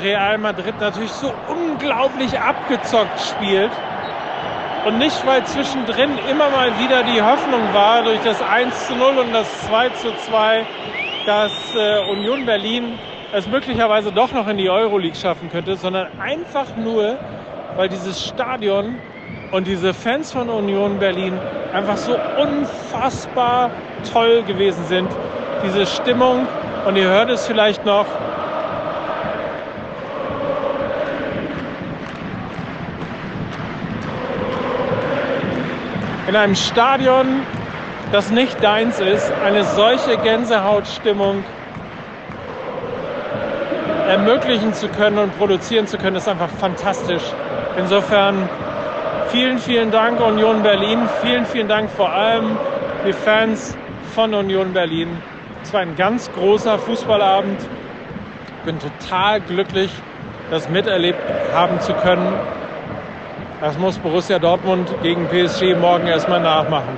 Real 0.01 0.37
Madrid 0.37 0.79
natürlich 0.79 1.11
so 1.11 1.33
unglaublich 1.47 2.39
abgezockt 2.39 3.19
spielt, 3.19 3.71
und 4.87 4.99
nicht, 4.99 5.27
weil 5.27 5.43
zwischendrin 5.43 6.11
immer 6.31 6.49
mal 6.49 6.79
wieder 6.79 7.03
die 7.03 7.21
Hoffnung 7.21 7.61
war, 7.73 8.03
durch 8.03 8.21
das 8.23 8.41
1 8.41 8.87
zu 8.87 8.95
0 8.95 9.17
und 9.17 9.33
das 9.33 9.45
2 9.67 9.89
zu 9.89 10.15
2, 10.29 10.65
dass 11.25 11.51
äh, 11.75 12.09
Union 12.09 12.45
Berlin 12.45 12.97
es 13.33 13.45
möglicherweise 13.47 14.13
doch 14.13 14.31
noch 14.31 14.47
in 14.47 14.55
die 14.55 14.69
Euroleague 14.69 15.17
schaffen 15.17 15.49
könnte, 15.51 15.75
sondern 15.75 16.07
einfach 16.21 16.67
nur, 16.77 17.17
weil 17.75 17.89
dieses 17.89 18.25
Stadion 18.25 18.95
und 19.51 19.67
diese 19.67 19.93
Fans 19.93 20.31
von 20.31 20.49
Union 20.49 20.99
Berlin 20.99 21.37
einfach 21.73 21.97
so 21.97 22.17
unfassbar 22.41 23.71
toll 24.13 24.41
gewesen 24.43 24.85
sind. 24.85 25.09
Diese 25.65 25.85
Stimmung, 25.85 26.47
und 26.85 26.95
ihr 26.95 27.09
hört 27.09 27.29
es 27.29 27.45
vielleicht 27.45 27.85
noch, 27.85 28.05
in 36.27 36.35
einem 36.35 36.55
Stadion, 36.55 37.41
das 38.11 38.31
nicht 38.31 38.63
deins 38.63 38.99
ist, 38.99 39.31
eine 39.43 39.63
solche 39.63 40.17
Gänsehautstimmung 40.17 41.43
ermöglichen 44.07 44.73
zu 44.73 44.87
können 44.87 45.17
und 45.17 45.37
produzieren 45.37 45.87
zu 45.87 45.97
können, 45.97 46.15
ist 46.15 46.27
einfach 46.27 46.49
fantastisch. 46.49 47.23
Insofern 47.77 48.47
Vielen, 49.29 49.57
vielen 49.57 49.91
Dank 49.91 50.21
Union 50.21 50.63
Berlin. 50.63 50.99
Vielen, 51.21 51.45
vielen 51.45 51.67
Dank 51.67 51.89
vor 51.89 52.09
allem 52.09 52.57
die 53.05 53.11
Fans 53.11 53.75
von 54.15 54.33
Union 54.33 54.71
Berlin. 54.71 55.09
Es 55.63 55.73
war 55.73 55.81
ein 55.81 55.97
ganz 55.97 56.31
großer 56.31 56.79
Fußballabend. 56.79 57.59
Ich 57.59 58.63
bin 58.63 58.79
total 58.79 59.41
glücklich, 59.41 59.91
das 60.49 60.69
miterlebt 60.69 61.19
haben 61.53 61.81
zu 61.81 61.93
können. 61.93 62.33
Das 63.59 63.75
muss 63.79 63.97
Borussia 63.97 64.37
Dortmund 64.37 64.87
gegen 65.01 65.27
PSG 65.27 65.75
morgen 65.79 66.05
erstmal 66.05 66.39
nachmachen. 66.39 66.95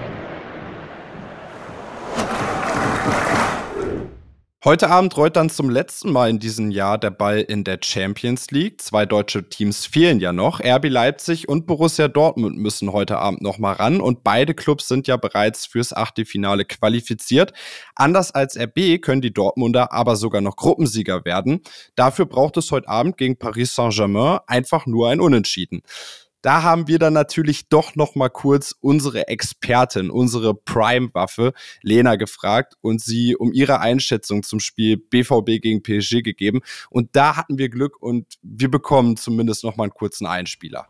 Heute 4.66 4.90
Abend 4.90 5.16
rollt 5.16 5.38
dann 5.38 5.50
zum 5.50 5.70
letzten 5.70 6.12
Mal 6.12 6.30
in 6.30 6.40
diesem 6.40 6.70
Jahr 6.70 6.98
der 6.98 7.12
Ball 7.12 7.40
in 7.40 7.64
der 7.64 7.80
Champions 7.82 8.52
League. 8.52 8.82
Zwei 8.82 9.06
deutsche 9.06 9.48
Teams 9.48 9.86
fehlen 9.86 10.20
ja 10.20 10.34
noch. 10.34 10.60
RB 10.60 10.90
Leipzig 10.90 11.48
und 11.48 11.66
Borussia 11.66 12.10
Dortmund 12.10 12.58
müssen 12.58 12.92
heute 12.92 13.20
Abend 13.20 13.42
noch 13.42 13.58
mal 13.58 13.72
ran 13.72 14.02
und 14.02 14.26
beide 14.26 14.54
Clubs 14.54 14.90
sind 14.90 15.08
ja 15.08 15.16
bereits 15.16 15.66
fürs 15.66 15.94
Achtelfinale 15.94 16.66
qualifiziert. 16.66 17.54
Anders 17.96 18.32
als 18.36 18.60
RB 18.60 19.02
können 19.02 19.22
die 19.22 19.34
Dortmunder 19.34 19.94
aber 19.94 20.18
sogar 20.18 20.42
noch 20.42 20.58
Gruppensieger 20.58 21.24
werden. 21.24 21.62
Dafür 21.96 22.26
braucht 22.26 22.58
es 22.58 22.70
heute 22.70 22.90
Abend 22.90 23.16
gegen 23.16 23.38
Paris 23.38 23.74
Saint-Germain 23.74 24.40
einfach 24.46 24.86
nur 24.86 25.10
ein 25.10 25.22
Unentschieden. 25.22 25.84
Da 26.42 26.64
haben 26.64 26.88
wir 26.88 27.00
dann 27.00 27.14
natürlich 27.14 27.68
doch 27.68 27.96
noch 27.96 28.16
mal 28.16 28.30
kurz 28.30 28.74
unsere 28.80 29.28
Expertin, 29.28 30.10
unsere 30.10 30.56
Prime-Waffe 30.56 31.54
Lena 31.82 32.16
gefragt 32.16 32.76
und 32.82 33.02
sie 33.02 33.36
um 33.36 33.52
ihre 33.52 33.82
Einschätzung 33.82 34.44
zum 34.44 34.60
Spiel 34.60 34.98
BVB 34.98 35.62
gegen 35.62 35.84
PSG 35.84 36.22
gegeben. 36.22 36.62
Und 36.90 37.16
da 37.16 37.36
hatten 37.36 37.58
wir 37.58 37.70
Glück 37.70 38.02
und 38.02 38.26
wir 38.42 38.72
bekommen 38.72 39.18
zumindest 39.18 39.64
noch 39.64 39.76
mal 39.76 39.84
einen 39.84 39.94
kurzen 39.94 40.26
Einspieler. 40.28 40.88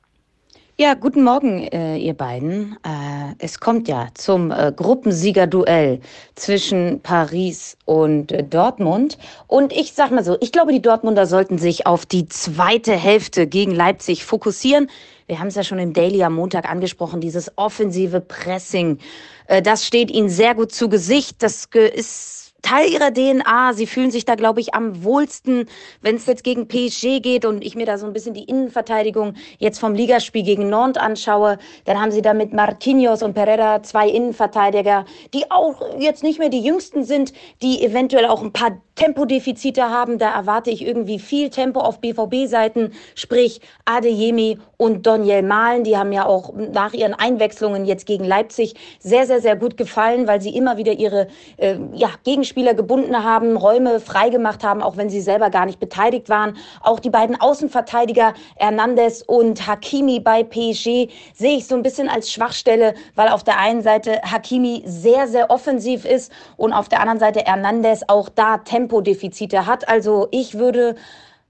Ja, 0.82 0.94
guten 0.94 1.26
Morgen, 1.26 1.68
äh, 1.68 1.98
ihr 1.98 2.14
beiden. 2.14 2.78
Äh, 2.86 3.36
es 3.40 3.60
kommt 3.60 3.90
ja 3.90 4.08
zum 4.14 4.50
äh, 4.50 4.72
Gruppensiegerduell 4.74 6.00
zwischen 6.36 7.02
Paris 7.02 7.76
und 7.84 8.32
äh, 8.32 8.46
Dortmund. 8.46 9.18
Und 9.48 9.74
ich 9.74 9.92
sag 9.92 10.12
mal 10.12 10.24
so, 10.24 10.38
ich 10.40 10.54
glaube, 10.54 10.72
die 10.72 10.82
Dortmunder 10.82 11.26
sollten 11.26 11.58
sich 11.58 11.86
auf 11.86 12.06
die 12.06 12.30
zweite 12.30 12.94
Hälfte 12.94 13.46
gegen 13.46 13.76
Leipzig 13.76 14.24
fokussieren. 14.24 14.90
Wir 15.28 15.42
haben 15.42 15.48
es 15.48 15.56
ja 15.56 15.66
schon 15.66 15.80
im 15.80 15.92
Daily 15.92 16.24
am 16.24 16.36
Montag 16.36 16.64
angesprochen, 16.72 17.20
dieses 17.20 17.52
offensive 17.58 18.22
Pressing. 18.22 19.00
Äh, 19.48 19.62
das 19.62 19.86
steht 19.86 20.10
ihnen 20.10 20.30
sehr 20.30 20.56
gut 20.56 20.72
zu 20.72 20.88
Gesicht. 20.88 21.44
Das 21.44 21.68
ist 21.94 22.49
Teil 22.62 22.92
ihrer 22.92 23.14
DNA. 23.14 23.74
Sie 23.74 23.88
fühlen 23.88 24.12
sich 24.12 24.26
da, 24.26 24.36
glaube 24.36 24.60
ich, 24.60 24.74
am 24.74 25.04
wohlsten, 25.04 25.66
wenn 26.02 26.16
es 26.16 26.26
jetzt 26.26 26.44
gegen 26.44 26.68
PSG 26.68 27.22
geht 27.22 27.46
und 27.46 27.64
ich 27.64 27.76
mir 27.76 27.86
da 27.86 27.98
so 27.98 28.06
ein 28.06 28.14
bisschen 28.14 28.34
die 28.34 28.44
Innenverteidigung 28.44 29.36
jetzt 29.58 29.80
vom 29.80 29.94
Ligaspiel 29.94 30.44
gegen 30.44 30.70
Nantes 30.70 31.02
anschaue. 31.02 31.58
Dann 31.86 32.00
haben 32.00 32.12
sie 32.12 32.22
da 32.22 32.34
mit 32.34 32.54
Marquinhos 32.54 33.24
und 33.24 33.34
Pereira 33.34 33.84
zwei 33.84 34.10
Innenverteidiger, 34.10 35.06
die 35.34 35.50
auch 35.52 35.82
jetzt 36.00 36.24
nicht 36.24 36.40
mehr 36.40 36.50
die 36.50 36.62
jüngsten 36.62 37.04
sind, 37.04 37.34
die 37.62 37.84
eventuell 37.84 38.26
auch 38.26 38.42
ein 38.42 38.54
paar 38.54 38.82
Tempodefizite 39.00 39.90
haben. 39.90 40.18
Da 40.18 40.30
erwarte 40.30 40.70
ich 40.72 40.86
irgendwie 40.86 41.20
viel 41.20 41.50
Tempo 41.50 41.80
auf 41.80 42.02
BVB-Seiten, 42.02 42.92
sprich 43.16 43.62
Adeyemi 43.86 44.60
und 44.76 45.08
Daniel 45.08 45.42
Mahlen. 45.42 45.86
Die 45.86 45.98
haben 45.98 46.12
ja 46.12 46.26
auch 46.26 46.54
nach 46.54 46.92
ihren 46.92 47.14
Einwechslungen 47.14 47.86
jetzt 47.86 48.06
gegen 48.06 48.26
Leipzig 48.26 48.76
sehr, 49.00 49.26
sehr, 49.26 49.40
sehr 49.40 49.56
gut 49.56 49.78
gefallen, 49.78 50.28
weil 50.28 50.42
sie 50.42 50.54
immer 50.54 50.76
wieder 50.76 50.92
ihre 50.92 51.28
äh, 51.56 51.78
ja, 51.94 52.10
Gegenspieler 52.26 52.74
gebunden 52.74 53.24
haben, 53.24 53.56
Räume 53.56 54.02
freigemacht 54.02 54.66
haben, 54.66 54.84
auch 54.84 54.98
wenn 54.98 55.10
sie 55.10 55.22
selber 55.22 55.50
gar 55.50 55.66
nicht 55.66 55.80
beteiligt 55.80 56.28
waren. 56.28 56.58
Auch 56.82 57.00
die 57.00 57.10
beiden 57.10 57.40
Außenverteidiger 57.40 58.34
Hernandez 58.58 59.24
und 59.26 59.66
Hakimi 59.66 60.20
bei 60.20 60.44
PSG 60.44 61.10
sehe 61.34 61.58
ich 61.58 61.68
so 61.68 61.76
ein 61.76 61.84
bisschen 61.84 62.10
als 62.10 62.30
Schwachstelle, 62.34 62.96
weil 63.16 63.30
auf 63.30 63.46
der 63.46 63.60
einen 63.60 63.82
Seite 63.82 64.20
Hakimi 64.24 64.84
sehr, 64.86 65.30
sehr 65.30 65.50
offensiv 65.50 66.04
ist 66.04 66.34
und 66.58 66.74
auf 66.74 66.90
der 66.90 67.00
anderen 67.00 67.20
Seite 67.20 67.40
Hernandez 67.46 68.04
auch 68.08 68.28
da 68.28 68.58
Tempo 68.58 68.89
Tempodefizite 68.90 69.66
hat. 69.66 69.88
Also 69.88 70.28
ich 70.32 70.58
würde 70.58 70.96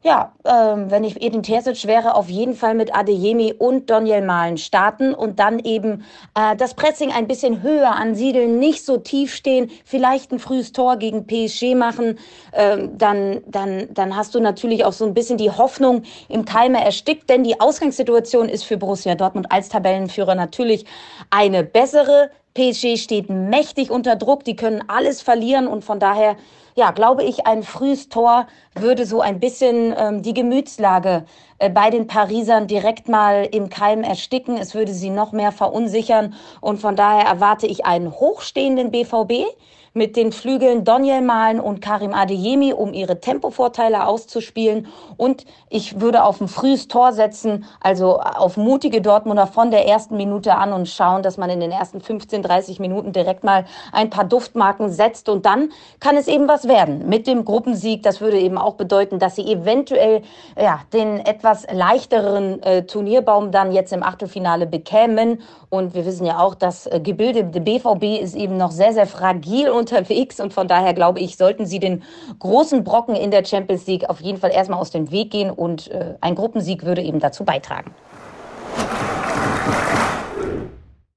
ja, 0.01 0.31
ähm, 0.45 0.89
wenn 0.89 1.03
ich 1.03 1.21
Edin 1.21 1.43
Terzic 1.43 1.85
wäre, 1.85 2.15
auf 2.15 2.29
jeden 2.29 2.55
Fall 2.55 2.73
mit 2.73 2.95
Adeyemi 2.95 3.53
und 3.57 3.89
Daniel 3.89 4.21
Mahlen 4.21 4.57
starten 4.57 5.13
und 5.13 5.39
dann 5.39 5.59
eben 5.59 6.05
äh, 6.35 6.55
das 6.55 6.73
Pressing 6.73 7.11
ein 7.11 7.27
bisschen 7.27 7.63
höher 7.63 7.91
ansiedeln, 7.91 8.59
nicht 8.59 8.85
so 8.85 8.95
tief 8.95 9.35
stehen, 9.35 9.69
vielleicht 9.83 10.31
ein 10.31 10.39
frühes 10.39 10.71
Tor 10.71 10.95
gegen 10.95 11.27
PSG 11.27 11.75
machen, 11.75 12.17
ähm, 12.53 12.97
dann, 12.97 13.41
dann, 13.45 13.93
dann 13.93 14.15
hast 14.15 14.35
du 14.35 14.39
natürlich 14.39 14.85
auch 14.85 14.93
so 14.93 15.03
ein 15.03 15.13
bisschen 15.13 15.37
die 15.37 15.51
Hoffnung 15.51 16.03
im 16.29 16.45
Keime 16.45 16.81
erstickt, 16.81 17.29
denn 17.29 17.43
die 17.43 17.59
Ausgangssituation 17.59 18.47
ist 18.47 18.63
für 18.63 18.77
Borussia 18.77 19.15
Dortmund 19.15 19.51
als 19.51 19.67
Tabellenführer 19.67 20.33
natürlich 20.33 20.85
eine 21.29 21.65
bessere. 21.65 22.31
PSG 22.59 22.97
steht 22.97 23.29
mächtig 23.29 23.89
unter 23.89 24.17
Druck, 24.17 24.43
die 24.43 24.57
können 24.57 24.83
alles 24.89 25.21
verlieren 25.21 25.65
und 25.65 25.85
von 25.85 25.97
daher 25.97 26.35
ja, 26.75 26.91
glaube 26.91 27.23
ich, 27.23 27.45
ein 27.45 27.63
frühes 27.63 28.09
Tor 28.09 28.47
würde 28.75 29.05
so 29.05 29.21
ein 29.21 29.39
bisschen 29.39 29.93
ähm, 29.97 30.21
die 30.21 30.33
Gemütslage 30.33 31.25
äh, 31.57 31.69
bei 31.69 31.89
den 31.89 32.07
Parisern 32.07 32.67
direkt 32.67 33.09
mal 33.09 33.47
im 33.51 33.69
Keim 33.69 34.03
ersticken. 34.03 34.57
Es 34.57 34.75
würde 34.75 34.93
sie 34.93 35.09
noch 35.09 35.31
mehr 35.31 35.51
verunsichern. 35.51 36.35
Und 36.61 36.79
von 36.79 36.95
daher 36.95 37.25
erwarte 37.25 37.67
ich 37.67 37.85
einen 37.85 38.11
hochstehenden 38.11 38.91
BVB 38.91 39.45
mit 39.93 40.15
den 40.15 40.31
Flügeln 40.31 40.83
Daniel 40.83 41.21
Malen 41.21 41.59
und 41.59 41.81
Karim 41.81 42.13
Adeyemi, 42.13 42.73
um 42.73 42.93
ihre 42.93 43.19
Tempovorteile 43.19 44.05
auszuspielen. 44.05 44.87
Und 45.17 45.45
ich 45.69 45.99
würde 46.01 46.23
auf 46.23 46.41
ein 46.41 46.47
frühes 46.47 46.87
Tor 46.87 47.13
setzen, 47.13 47.65
also 47.81 48.19
auf 48.19 48.57
mutige 48.57 49.01
Dortmunder 49.01 49.47
von 49.47 49.71
der 49.71 49.87
ersten 49.87 50.17
Minute 50.17 50.55
an 50.55 50.73
und 50.73 50.87
schauen, 50.87 51.23
dass 51.23 51.37
man 51.37 51.49
in 51.49 51.59
den 51.59 51.71
ersten 51.71 52.01
15, 52.01 52.43
30 52.43 52.79
Minuten 52.79 53.11
direkt 53.11 53.43
mal 53.43 53.65
ein 53.91 54.09
paar 54.09 54.25
Duftmarken 54.25 54.89
setzt. 54.89 55.29
Und 55.29 55.45
dann 55.45 55.71
kann 55.99 56.17
es 56.17 56.27
eben 56.27 56.47
was 56.47 56.67
werden 56.67 57.07
mit 57.07 57.27
dem 57.27 57.45
Gruppensieg. 57.45 58.03
Das 58.03 58.21
würde 58.21 58.39
eben 58.39 58.57
auch 58.57 58.75
bedeuten, 58.75 59.19
dass 59.19 59.35
sie 59.35 59.51
eventuell 59.51 60.21
ja, 60.59 60.81
den 60.93 61.19
etwas 61.25 61.65
leichteren 61.71 62.61
äh, 62.63 62.83
Turnierbaum 62.83 63.51
dann 63.51 63.71
jetzt 63.71 63.93
im 63.93 64.03
Achtelfinale 64.03 64.65
bekämen. 64.65 65.41
Und 65.69 65.93
wir 65.93 66.05
wissen 66.05 66.25
ja 66.25 66.39
auch, 66.39 66.55
das 66.55 66.87
äh, 66.87 66.99
Gebilde 66.99 67.43
der 67.43 67.59
BVB 67.59 68.21
ist 68.21 68.35
eben 68.35 68.57
noch 68.57 68.71
sehr, 68.71 68.93
sehr 68.93 69.07
fragil 69.07 69.69
unterwegs 69.79 70.39
und 70.39 70.53
von 70.53 70.67
daher 70.67 70.93
glaube 70.93 71.19
ich, 71.19 71.37
sollten 71.37 71.65
sie 71.65 71.79
den 71.79 72.03
großen 72.37 72.83
Brocken 72.83 73.15
in 73.15 73.31
der 73.31 73.43
Champions 73.43 73.87
League 73.87 74.09
auf 74.09 74.21
jeden 74.21 74.37
Fall 74.37 74.51
erstmal 74.51 74.79
aus 74.79 74.91
dem 74.91 75.09
Weg 75.11 75.31
gehen 75.31 75.49
und 75.49 75.89
äh, 75.89 76.15
ein 76.21 76.35
Gruppensieg 76.35 76.85
würde 76.85 77.01
eben 77.01 77.19
dazu 77.19 77.43
beitragen. 77.43 77.95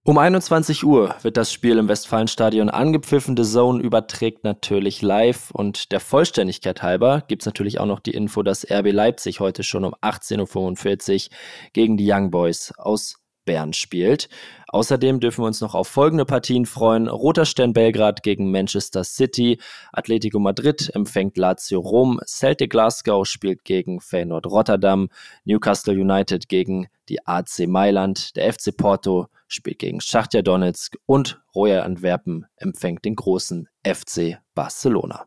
Um 0.05 0.19
21 0.19 0.83
Uhr 0.83 1.15
wird 1.23 1.37
das 1.37 1.53
Spiel 1.53 1.79
im 1.79 1.87
Westfalenstadion 1.87 2.71
angepfiffen. 2.71 3.37
The 3.37 3.45
Zone 3.45 3.81
überträgt 3.81 4.43
natürlich 4.43 5.01
live 5.01 5.53
und 5.53 5.93
der 5.93 6.01
Vollständigkeit 6.01 6.83
halber 6.83 7.23
gibt 7.29 7.43
es 7.43 7.47
natürlich 7.47 7.79
auch 7.79 7.87
noch 7.87 8.01
die 8.01 8.11
Info, 8.11 8.43
dass 8.43 8.69
RB 8.69 8.91
Leipzig 8.91 9.39
heute 9.39 9.63
schon 9.63 9.85
um 9.85 9.95
18.45 9.95 11.31
Uhr 11.31 11.37
gegen 11.73 11.97
die 11.97 12.11
Young 12.11 12.33
Boys 12.33 12.73
aus 12.79 13.22
Bern 13.45 13.73
spielt. 13.73 14.29
Außerdem 14.69 15.21
dürfen 15.21 15.43
wir 15.43 15.47
uns 15.47 15.61
noch 15.61 15.75
auf 15.75 15.89
folgende 15.89 16.25
Partien 16.25 16.67
freuen. 16.67 17.09
Roter 17.09 17.45
Stern 17.45 17.73
Belgrad 17.73 18.23
gegen 18.23 18.51
Manchester 18.51 19.05
City, 19.05 19.61
Atletico 19.93 20.39
Madrid 20.39 20.91
empfängt 20.95 21.37
Lazio 21.37 21.81
Rom, 21.81 22.21
Celtic 22.27 22.71
Glasgow 22.71 23.27
spielt 23.27 23.65
gegen 23.65 24.01
Feyenoord 24.01 24.47
Rotterdam, 24.47 25.09
Newcastle 25.45 25.95
United 25.95 26.49
gegen 26.49 26.89
die 27.09 27.27
AC 27.27 27.67
Mailand, 27.67 28.37
der 28.37 28.53
FC 28.53 28.77
Porto 28.77 29.27
spielt 29.49 29.79
gegen 29.79 30.01
Schachtja 30.01 30.43
Donetsk 30.43 30.97
und 31.07 31.43
Royal 31.55 31.83
Antwerpen 31.83 32.47
empfängt 32.57 33.05
den 33.05 33.17
großen 33.17 33.69
FC 33.85 34.39
Barcelona. 34.55 35.27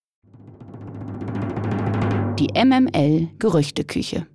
Die 2.41 2.65
MML 2.65 3.29
Gerüchteküche. 3.37 4.25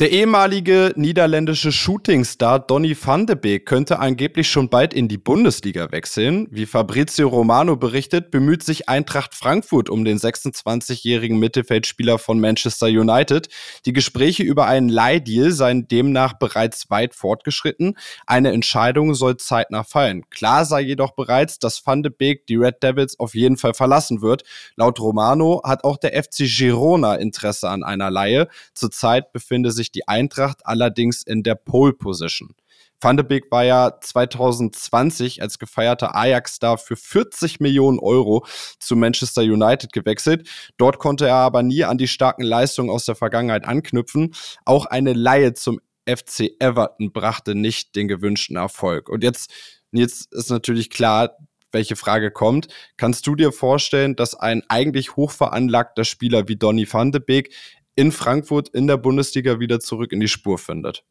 Der 0.00 0.12
ehemalige 0.12 0.94
niederländische 0.96 1.72
Shootingstar 1.72 2.58
Donny 2.58 2.96
van 2.98 3.26
de 3.26 3.36
Beek 3.36 3.66
könnte 3.66 3.98
angeblich 3.98 4.48
schon 4.48 4.70
bald 4.70 4.94
in 4.94 5.08
die 5.08 5.18
Bundesliga 5.18 5.92
wechseln. 5.92 6.48
Wie 6.50 6.64
Fabrizio 6.64 7.28
Romano 7.28 7.76
berichtet, 7.76 8.30
bemüht 8.30 8.62
sich 8.62 8.88
Eintracht 8.88 9.34
Frankfurt 9.34 9.90
um 9.90 10.06
den 10.06 10.16
26-jährigen 10.16 11.38
Mittelfeldspieler 11.38 12.18
von 12.18 12.40
Manchester 12.40 12.86
United. 12.86 13.50
Die 13.84 13.92
Gespräche 13.92 14.42
über 14.42 14.64
einen 14.64 14.88
Leihdeal 14.88 15.50
seien 15.50 15.86
demnach 15.86 16.32
bereits 16.32 16.88
weit 16.88 17.14
fortgeschritten. 17.14 17.98
Eine 18.26 18.52
Entscheidung 18.52 19.14
soll 19.14 19.36
zeitnah 19.36 19.84
fallen. 19.84 20.22
Klar 20.30 20.64
sei 20.64 20.80
jedoch 20.80 21.14
bereits, 21.14 21.58
dass 21.58 21.86
van 21.86 22.02
de 22.02 22.10
Beek 22.10 22.46
die 22.46 22.56
Red 22.56 22.82
Devils 22.82 23.20
auf 23.20 23.34
jeden 23.34 23.58
Fall 23.58 23.74
verlassen 23.74 24.22
wird. 24.22 24.44
Laut 24.76 24.98
Romano 24.98 25.60
hat 25.62 25.84
auch 25.84 25.98
der 25.98 26.12
FC 26.12 26.46
Girona 26.46 27.16
Interesse 27.16 27.68
an 27.68 27.82
einer 27.82 28.10
Leihe. 28.10 28.48
Zurzeit 28.72 29.34
befinde 29.34 29.70
sich 29.72 29.89
die 29.94 30.08
Eintracht 30.08 30.66
allerdings 30.66 31.22
in 31.22 31.42
der 31.42 31.54
Pole 31.54 31.92
Position. 31.92 32.54
Van 33.02 33.16
de 33.16 33.24
Beek 33.24 33.50
war 33.50 33.64
ja 33.64 33.98
2020 33.98 35.40
als 35.40 35.58
gefeierter 35.58 36.14
Ajax-Star 36.14 36.76
für 36.76 36.96
40 36.96 37.58
Millionen 37.58 37.98
Euro 37.98 38.44
zu 38.78 38.94
Manchester 38.94 39.40
United 39.40 39.92
gewechselt. 39.92 40.48
Dort 40.76 40.98
konnte 40.98 41.26
er 41.26 41.36
aber 41.36 41.62
nie 41.62 41.84
an 41.84 41.96
die 41.96 42.08
starken 42.08 42.42
Leistungen 42.42 42.90
aus 42.90 43.06
der 43.06 43.14
Vergangenheit 43.14 43.64
anknüpfen. 43.64 44.34
Auch 44.66 44.84
eine 44.84 45.14
Laie 45.14 45.54
zum 45.54 45.80
FC 46.06 46.50
Everton 46.58 47.12
brachte 47.12 47.54
nicht 47.54 47.96
den 47.96 48.06
gewünschten 48.06 48.56
Erfolg. 48.56 49.08
Und 49.08 49.24
jetzt, 49.24 49.50
jetzt 49.92 50.32
ist 50.34 50.50
natürlich 50.50 50.90
klar, 50.90 51.36
welche 51.72 51.96
Frage 51.96 52.30
kommt. 52.30 52.68
Kannst 52.96 53.26
du 53.26 53.36
dir 53.36 53.52
vorstellen, 53.52 54.16
dass 54.16 54.34
ein 54.34 54.62
eigentlich 54.68 55.16
hochveranlagter 55.16 56.04
Spieler 56.04 56.48
wie 56.48 56.56
Donny 56.56 56.86
van 56.90 57.12
de 57.12 57.20
Beek 57.24 57.54
in 58.00 58.12
Frankfurt 58.12 58.70
in 58.70 58.86
der 58.86 58.96
Bundesliga 58.96 59.60
wieder 59.60 59.78
zurück 59.78 60.12
in 60.12 60.20
die 60.20 60.28
Spur 60.28 60.56
findet. 60.56 61.04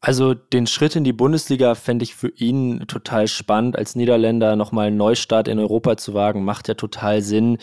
Also 0.00 0.34
den 0.34 0.68
Schritt 0.68 0.94
in 0.94 1.02
die 1.02 1.12
Bundesliga 1.12 1.74
fände 1.74 2.04
ich 2.04 2.14
für 2.14 2.28
ihn 2.28 2.84
total 2.86 3.26
spannend, 3.26 3.76
als 3.76 3.96
Niederländer 3.96 4.54
nochmal 4.54 4.86
einen 4.86 4.96
Neustart 4.96 5.48
in 5.48 5.58
Europa 5.58 5.96
zu 5.96 6.14
wagen, 6.14 6.44
macht 6.44 6.68
ja 6.68 6.74
total 6.74 7.22
Sinn. 7.22 7.58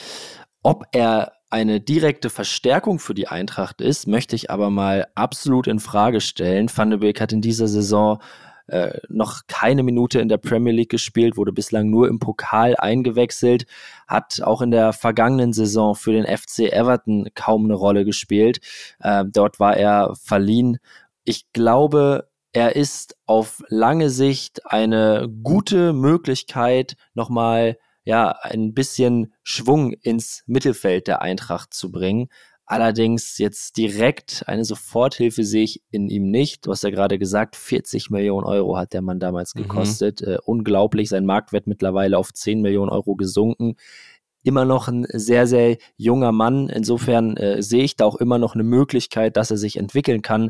Ob 0.61 0.83
er 0.91 1.31
eine 1.49 1.79
direkte 1.79 2.29
Verstärkung 2.29 2.99
für 2.99 3.13
die 3.13 3.29
Eintracht 3.29 3.79
ist, 3.79 4.07
möchte 4.07 4.35
ich 4.35 4.51
aber 4.51 4.69
mal 4.69 5.07
absolut 5.15 5.67
in 5.67 5.79
Frage 5.79 6.19
stellen. 6.19 6.69
Van 6.75 6.89
de 6.89 6.99
Beek 6.99 7.21
hat 7.21 7.31
in 7.31 7.39
dieser 7.39 7.69
Saison 7.69 8.21
äh, 8.67 8.99
noch 9.09 9.41
keine 9.47 9.83
Minute 9.83 10.19
in 10.19 10.29
der 10.29 10.37
Premier 10.37 10.73
League 10.73 10.89
gespielt, 10.89 11.37
wurde 11.37 11.51
bislang 11.51 11.89
nur 11.89 12.07
im 12.07 12.19
Pokal 12.19 12.75
eingewechselt, 12.77 13.65
hat 14.07 14.41
auch 14.41 14.61
in 14.61 14.71
der 14.71 14.93
vergangenen 14.93 15.53
Saison 15.53 15.95
für 15.95 16.13
den 16.13 16.25
FC 16.25 16.71
Everton 16.71 17.27
kaum 17.35 17.65
eine 17.65 17.75
Rolle 17.75 18.05
gespielt. 18.05 18.59
Äh, 18.99 19.25
dort 19.27 19.59
war 19.59 19.77
er 19.77 20.15
verliehen. 20.15 20.79
Ich 21.23 21.51
glaube, 21.53 22.29
er 22.53 22.75
ist 22.75 23.17
auf 23.25 23.61
lange 23.67 24.09
Sicht 24.09 24.65
eine 24.65 25.27
gute 25.43 25.93
Möglichkeit, 25.93 26.95
nochmal 27.13 27.77
ja, 28.05 28.29
ein 28.41 28.73
bisschen 28.73 29.33
Schwung 29.43 29.91
ins 29.91 30.43
Mittelfeld 30.45 31.07
der 31.07 31.21
Eintracht 31.21 31.73
zu 31.73 31.91
bringen. 31.91 32.29
Allerdings 32.67 33.37
jetzt 33.37 33.77
direkt 33.77 34.43
eine 34.47 34.65
Soforthilfe 34.65 35.43
sehe 35.43 35.63
ich 35.63 35.83
in 35.91 36.09
ihm 36.09 36.31
nicht. 36.31 36.65
Du 36.65 36.71
hast 36.71 36.83
ja 36.83 36.89
gerade 36.89 37.19
gesagt, 37.19 37.55
40 37.55 38.09
Millionen 38.09 38.45
Euro 38.45 38.75
hat 38.75 38.93
der 38.93 39.03
Mann 39.03 39.19
damals 39.19 39.53
mhm. 39.53 39.63
gekostet. 39.63 40.21
Mhm. 40.21 40.27
Äh, 40.27 40.37
unglaublich, 40.45 41.09
sein 41.09 41.25
Marktwert 41.25 41.67
mittlerweile 41.67 42.17
auf 42.17 42.33
10 42.33 42.61
Millionen 42.61 42.89
Euro 42.89 43.15
gesunken. 43.15 43.75
Immer 44.41 44.65
noch 44.65 44.87
ein 44.87 45.05
sehr, 45.11 45.45
sehr 45.45 45.77
junger 45.95 46.31
Mann. 46.31 46.69
Insofern 46.69 47.37
äh, 47.37 47.61
sehe 47.61 47.83
ich 47.83 47.97
da 47.97 48.05
auch 48.05 48.15
immer 48.15 48.39
noch 48.39 48.55
eine 48.55 48.63
Möglichkeit, 48.63 49.37
dass 49.37 49.51
er 49.51 49.57
sich 49.57 49.77
entwickeln 49.77 50.23
kann. 50.23 50.49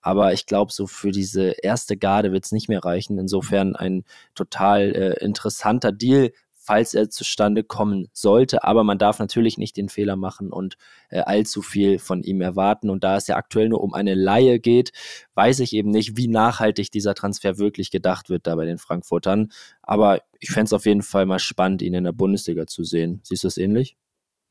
Aber 0.00 0.32
ich 0.32 0.46
glaube, 0.46 0.72
so 0.72 0.88
für 0.88 1.12
diese 1.12 1.54
erste 1.62 1.96
Garde 1.96 2.32
wird 2.32 2.44
es 2.44 2.50
nicht 2.50 2.68
mehr 2.68 2.84
reichen. 2.84 3.18
Insofern 3.18 3.76
ein 3.76 4.02
total 4.34 4.94
äh, 4.96 5.24
interessanter 5.24 5.92
Deal 5.92 6.32
falls 6.64 6.94
er 6.94 7.10
zustande 7.10 7.64
kommen 7.64 8.08
sollte. 8.12 8.62
Aber 8.62 8.84
man 8.84 8.98
darf 8.98 9.18
natürlich 9.18 9.58
nicht 9.58 9.76
den 9.76 9.88
Fehler 9.88 10.16
machen 10.16 10.52
und 10.52 10.76
äh, 11.10 11.20
allzu 11.20 11.60
viel 11.60 11.98
von 11.98 12.22
ihm 12.22 12.40
erwarten. 12.40 12.88
Und 12.88 13.02
da 13.02 13.16
es 13.16 13.26
ja 13.26 13.36
aktuell 13.36 13.68
nur 13.68 13.82
um 13.82 13.94
eine 13.94 14.14
Laie 14.14 14.60
geht, 14.60 14.92
weiß 15.34 15.58
ich 15.60 15.72
eben 15.72 15.90
nicht, 15.90 16.16
wie 16.16 16.28
nachhaltig 16.28 16.90
dieser 16.92 17.14
Transfer 17.14 17.58
wirklich 17.58 17.90
gedacht 17.90 18.30
wird 18.30 18.46
da 18.46 18.54
bei 18.54 18.64
den 18.64 18.78
Frankfurtern. 18.78 19.50
Aber 19.82 20.20
ich 20.38 20.50
fände 20.50 20.66
es 20.66 20.72
auf 20.72 20.86
jeden 20.86 21.02
Fall 21.02 21.26
mal 21.26 21.40
spannend, 21.40 21.82
ihn 21.82 21.94
in 21.94 22.04
der 22.04 22.12
Bundesliga 22.12 22.66
zu 22.66 22.84
sehen. 22.84 23.20
Siehst 23.24 23.42
du 23.42 23.48
es 23.48 23.58
ähnlich? 23.58 23.96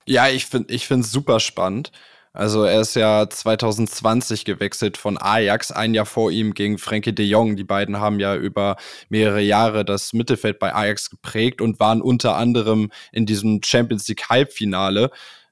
Ja, 0.06 0.28
ich 0.28 0.48
finde 0.48 0.74
ich 0.74 0.90
es 0.92 1.12
super 1.12 1.40
spannend. 1.40 1.92
Also 2.34 2.64
er 2.64 2.80
ist 2.82 2.96
ja 2.96 3.30
2020 3.30 4.46
gewechselt 4.46 4.96
von 4.96 5.18
Ajax, 5.18 5.72
ein 5.72 5.94
Jahr 5.94 6.06
vor 6.06 6.32
ihm 6.32 6.54
gegen 6.54 6.78
Frenkie 6.78 7.14
de 7.14 7.26
Jong. 7.26 7.58
Die 7.58 7.66
beiden 7.66 8.00
haben 8.00 8.20
ja 8.22 8.36
über 8.36 8.78
mehrere 9.10 9.42
Jahre 9.42 9.84
das 9.84 10.14
Mittelfeld 10.14 10.58
bei 10.58 10.74
Ajax 10.74 11.10
geprägt 11.10 11.60
und 11.62 11.80
waren 11.82 12.02
unter 12.02 12.38
anderem 12.38 12.90
in 13.12 13.26
diesem 13.26 13.62
Champions 13.64 14.08
League 14.08 14.30
Halbfinale 14.30 15.12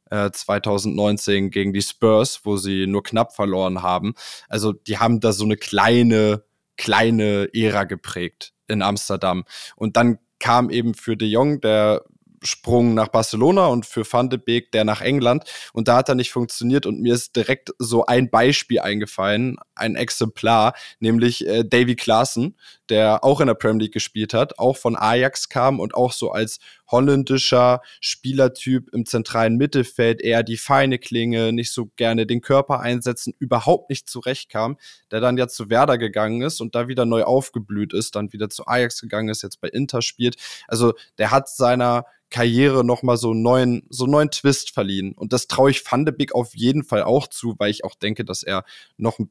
äh, 0.09 0.31
2019 0.31 1.51
gegen 1.51 1.73
die 1.73 1.81
Spurs, 1.81 2.41
wo 2.43 2.55
sie 2.55 2.87
nur 2.87 3.03
knapp 3.03 3.35
verloren 3.35 3.81
haben. 3.81 4.13
Also 4.47 4.71
die 4.71 4.99
haben 4.99 5.19
da 5.19 5.33
so 5.33 5.43
eine 5.43 5.57
kleine, 5.57 6.43
kleine 6.77 7.49
Ära 7.53 7.83
geprägt 7.83 8.53
in 8.69 8.81
Amsterdam. 8.81 9.43
Und 9.75 9.97
dann 9.97 10.19
kam 10.39 10.69
eben 10.69 10.93
für 10.93 11.17
de 11.17 11.27
Jong 11.27 11.59
der 11.59 12.05
Sprung 12.43 12.93
nach 12.93 13.09
Barcelona 13.09 13.67
und 13.67 13.85
für 13.85 14.03
Van 14.09 14.29
de 14.29 14.39
Beek 14.39 14.71
der 14.71 14.83
nach 14.83 15.01
England. 15.01 15.45
Und 15.73 15.87
da 15.87 15.97
hat 15.97 16.09
er 16.09 16.15
nicht 16.15 16.31
funktioniert 16.31 16.85
und 16.85 17.01
mir 17.01 17.13
ist 17.13 17.35
direkt 17.35 17.71
so 17.77 18.05
ein 18.05 18.29
Beispiel 18.29 18.79
eingefallen, 18.79 19.57
ein 19.75 19.95
Exemplar, 19.95 20.73
nämlich 20.99 21.47
äh, 21.47 21.63
Davy 21.63 21.95
Klaassen, 21.95 22.57
der 22.89 23.23
auch 23.23 23.41
in 23.41 23.47
der 23.47 23.53
Premier 23.53 23.85
League 23.85 23.93
gespielt 23.93 24.33
hat, 24.33 24.59
auch 24.59 24.77
von 24.77 24.95
Ajax 24.95 25.49
kam 25.49 25.79
und 25.79 25.93
auch 25.93 26.11
so 26.11 26.31
als 26.31 26.59
holländischer 26.91 27.81
Spielertyp 28.01 28.89
im 28.93 29.05
zentralen 29.05 29.57
Mittelfeld 29.57 30.21
eher 30.21 30.43
die 30.43 30.57
feine 30.57 30.97
Klinge, 30.97 31.53
nicht 31.53 31.71
so 31.71 31.91
gerne 31.95 32.25
den 32.25 32.41
Körper 32.41 32.79
einsetzen, 32.79 33.33
überhaupt 33.39 33.89
nicht 33.89 34.09
zurechtkam, 34.09 34.77
der 35.11 35.19
dann 35.19 35.37
ja 35.37 35.47
zu 35.47 35.69
Werder 35.69 35.97
gegangen 35.97 36.41
ist 36.41 36.61
und 36.61 36.75
da 36.75 36.87
wieder 36.87 37.05
neu 37.05 37.23
aufgeblüht 37.23 37.93
ist, 37.93 38.15
dann 38.15 38.33
wieder 38.33 38.49
zu 38.49 38.65
Ajax 38.67 39.01
gegangen 39.01 39.29
ist, 39.29 39.43
jetzt 39.43 39.61
bei 39.61 39.69
Inter 39.69 40.01
spielt. 40.01 40.35
Also 40.67 40.93
der 41.17 41.31
hat 41.31 41.49
seiner 41.49 42.05
Karriere 42.29 42.83
nochmal 42.83 43.17
so 43.17 43.31
einen 43.31 43.41
neuen, 43.41 43.83
so 43.89 44.05
einen 44.05 44.11
neuen 44.11 44.31
Twist 44.31 44.71
verliehen. 44.71 45.13
Und 45.13 45.33
das 45.33 45.47
traue 45.47 45.71
ich 45.71 45.83
Van 45.89 46.05
de 46.05 46.13
Beek 46.13 46.33
auf 46.35 46.55
jeden 46.55 46.83
Fall 46.83 47.03
auch 47.03 47.27
zu, 47.27 47.55
weil 47.57 47.71
ich 47.71 47.83
auch 47.83 47.95
denke, 47.95 48.25
dass 48.25 48.43
er 48.43 48.63
noch 48.97 49.19
ein 49.19 49.29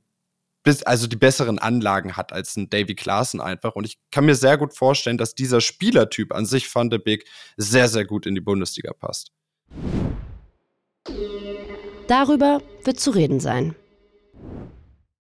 bis, 0.65 0.83
also 0.83 1.07
die 1.07 1.17
besseren 1.17 1.59
Anlagen 1.59 2.17
hat 2.17 2.33
als 2.33 2.57
ein 2.57 2.69
Davy 2.69 2.95
Klaassen 2.95 3.41
einfach. 3.41 3.75
Und 3.75 3.85
ich 3.85 3.99
kann 4.11 4.27
mir 4.27 4.35
sehr 4.35 4.59
gut 4.59 4.75
vorstellen, 4.75 5.17
dass 5.17 5.35
dieser 5.35 5.61
Spielertyp 5.61 6.35
an 6.35 6.47
sich 6.47 6.73
Van 6.75 6.91
de 6.91 6.99
Beek 6.99 7.27
sehr, 7.57 7.89
sehr 7.89 8.05
gut 8.05 8.27
in 8.27 8.35
die 8.35 8.41
Bundesliga 8.41 8.93
passt. 8.93 9.33
Darüber 12.07 12.61
wird 12.85 13.01
zu 13.01 13.11
reden 13.11 13.41
sein. 13.41 13.75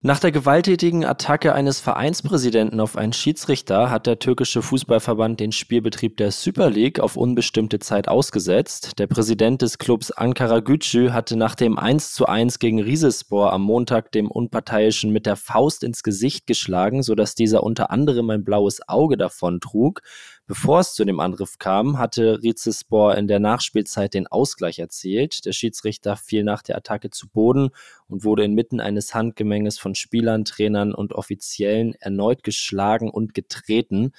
Nach 0.03 0.19
der 0.19 0.31
gewalttätigen 0.31 1.03
Attacke 1.03 1.55
eines 1.55 1.79
Vereinspräsidenten 1.79 2.79
auf 2.79 2.97
einen 2.97 3.13
Schiedsrichter 3.13 3.89
hat 3.89 4.05
der 4.05 4.19
türkische 4.19 4.61
Fußballverband 4.61 5.39
den 5.39 5.51
Spielbetrieb 5.51 6.17
der 6.17 6.31
Super 6.31 6.69
League 6.69 6.99
auf 6.99 7.17
unbestimmte 7.17 7.79
Zeit 7.79 8.07
ausgesetzt. 8.07 8.99
Der 8.99 9.07
Präsident 9.07 9.63
des 9.63 9.79
Clubs 9.79 10.11
Ankara 10.11 10.59
Gücü 10.59 11.09
hatte 11.09 11.35
nach 11.35 11.55
dem 11.55 11.79
1:1 11.79 12.59
gegen 12.59 12.79
Rizespor 12.79 13.51
am 13.51 13.63
Montag 13.63 14.11
dem 14.11 14.29
Unparteiischen 14.29 15.11
mit 15.11 15.25
der 15.25 15.35
Faust 15.35 15.83
ins 15.83 16.03
Gesicht 16.03 16.45
geschlagen, 16.45 17.01
sodass 17.01 17.33
dieser 17.33 17.63
unter 17.63 17.89
anderem 17.89 18.29
ein 18.29 18.43
blaues 18.43 18.87
Auge 18.87 19.17
davon 19.17 19.59
trug. 19.59 20.03
Bevor 20.49 20.79
es 20.79 20.93
zu 20.93 21.03
dem 21.03 21.19
Angriff 21.19 21.59
kam, 21.59 21.99
hatte 21.99 22.41
Rizespor 22.41 23.15
in 23.15 23.27
der 23.27 23.39
Nachspielzeit 23.39 24.13
den 24.13 24.27
Ausgleich 24.27 24.79
erzielt. 24.79 25.43
Der 25.45 25.51
Schiedsrichter 25.51 26.15
fiel 26.15 26.45
nach 26.45 26.61
der 26.61 26.77
Attacke 26.77 27.09
zu 27.09 27.27
Boden 27.27 27.71
und 28.07 28.23
wurde 28.23 28.45
inmitten 28.45 28.79
eines 28.79 29.13
Handgemenges 29.13 29.77
von 29.77 29.93
Spielern, 29.93 30.45
Trainern 30.45 30.93
und 30.93 31.11
Offiziellen 31.11 31.95
erneut 31.95 32.43
geschlagen 32.43 33.09
und 33.09 33.33
getreten. 33.33 34.13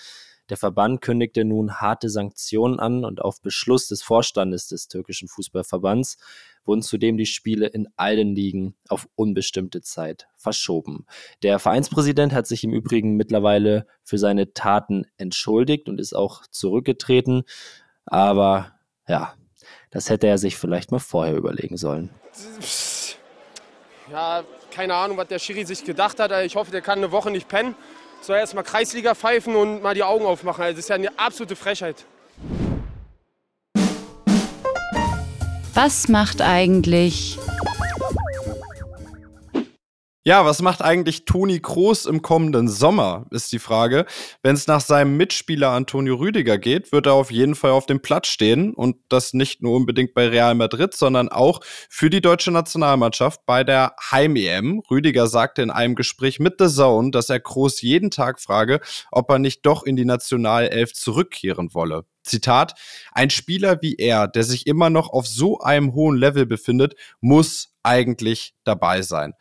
Der 0.50 0.58
Verband 0.58 1.00
kündigte 1.00 1.46
nun 1.46 1.80
harte 1.80 2.10
Sanktionen 2.10 2.78
an 2.78 3.06
und 3.06 3.22
auf 3.22 3.40
Beschluss 3.40 3.88
des 3.88 4.02
Vorstandes 4.02 4.68
des 4.68 4.88
türkischen 4.88 5.28
Fußballverbands 5.28 6.18
wurden 6.68 6.82
zudem 6.82 7.16
die 7.16 7.26
Spiele 7.26 7.66
in 7.66 7.88
allen 7.96 8.34
Ligen 8.34 8.76
auf 8.88 9.08
unbestimmte 9.16 9.80
Zeit 9.80 10.28
verschoben. 10.36 11.06
Der 11.42 11.58
Vereinspräsident 11.58 12.32
hat 12.32 12.46
sich 12.46 12.62
im 12.62 12.72
Übrigen 12.72 13.16
mittlerweile 13.16 13.86
für 14.04 14.18
seine 14.18 14.52
Taten 14.52 15.06
entschuldigt 15.16 15.88
und 15.88 16.00
ist 16.00 16.14
auch 16.14 16.46
zurückgetreten. 16.46 17.42
Aber 18.06 18.72
ja, 19.08 19.34
das 19.90 20.10
hätte 20.10 20.28
er 20.28 20.38
sich 20.38 20.56
vielleicht 20.56 20.92
mal 20.92 21.00
vorher 21.00 21.36
überlegen 21.36 21.76
sollen. 21.76 22.10
Ja, 24.12 24.44
keine 24.70 24.94
Ahnung, 24.94 25.16
was 25.16 25.28
der 25.28 25.38
Schiri 25.38 25.64
sich 25.64 25.84
gedacht 25.84 26.20
hat. 26.20 26.30
Ich 26.44 26.54
hoffe, 26.54 26.70
der 26.70 26.82
kann 26.82 26.98
eine 26.98 27.10
Woche 27.10 27.30
nicht 27.30 27.48
pennen 27.48 27.74
soll 28.20 28.36
erst 28.36 28.54
mal 28.54 28.62
Kreisliga 28.62 29.14
pfeifen 29.14 29.56
und 29.56 29.82
mal 29.82 29.94
die 29.94 30.02
Augen 30.02 30.26
aufmachen. 30.26 30.62
Also 30.64 30.76
das 30.76 30.84
ist 30.84 30.88
ja 30.88 30.96
eine 30.96 31.18
absolute 31.18 31.56
Frechheit. 31.56 32.04
Was 35.80 36.08
macht 36.08 36.42
eigentlich 36.42 37.38
Ja, 40.28 40.44
was 40.44 40.60
macht 40.60 40.82
eigentlich 40.82 41.24
Toni 41.24 41.58
Kroos 41.58 42.04
im 42.04 42.20
kommenden 42.20 42.68
Sommer, 42.68 43.24
ist 43.30 43.50
die 43.50 43.58
Frage. 43.58 44.04
Wenn 44.42 44.54
es 44.56 44.66
nach 44.66 44.82
seinem 44.82 45.16
Mitspieler 45.16 45.70
Antonio 45.70 46.16
Rüdiger 46.16 46.58
geht, 46.58 46.92
wird 46.92 47.06
er 47.06 47.14
auf 47.14 47.30
jeden 47.30 47.54
Fall 47.54 47.70
auf 47.70 47.86
dem 47.86 48.02
Platz 48.02 48.26
stehen 48.26 48.74
und 48.74 48.96
das 49.08 49.32
nicht 49.32 49.62
nur 49.62 49.74
unbedingt 49.74 50.12
bei 50.12 50.28
Real 50.28 50.54
Madrid, 50.54 50.92
sondern 50.92 51.30
auch 51.30 51.60
für 51.88 52.10
die 52.10 52.20
deutsche 52.20 52.50
Nationalmannschaft 52.50 53.46
bei 53.46 53.64
der 53.64 53.94
Heim-EM. 54.10 54.82
Rüdiger 54.90 55.28
sagte 55.28 55.62
in 55.62 55.70
einem 55.70 55.94
Gespräch 55.94 56.40
mit 56.40 56.56
The 56.58 56.68
Zone, 56.68 57.10
dass 57.10 57.30
er 57.30 57.40
Kroos 57.40 57.80
jeden 57.80 58.10
Tag 58.10 58.38
frage, 58.38 58.80
ob 59.10 59.30
er 59.30 59.38
nicht 59.38 59.64
doch 59.64 59.82
in 59.82 59.96
die 59.96 60.04
Nationalelf 60.04 60.92
zurückkehren 60.92 61.72
wolle. 61.72 62.04
Zitat, 62.22 62.74
ein 63.12 63.30
Spieler 63.30 63.80
wie 63.80 63.94
er, 63.94 64.28
der 64.28 64.44
sich 64.44 64.66
immer 64.66 64.90
noch 64.90 65.08
auf 65.08 65.26
so 65.26 65.60
einem 65.60 65.94
hohen 65.94 66.18
Level 66.18 66.44
befindet, 66.44 66.94
muss 67.20 67.74
eigentlich 67.82 68.54
dabei 68.64 69.00
sein. 69.00 69.32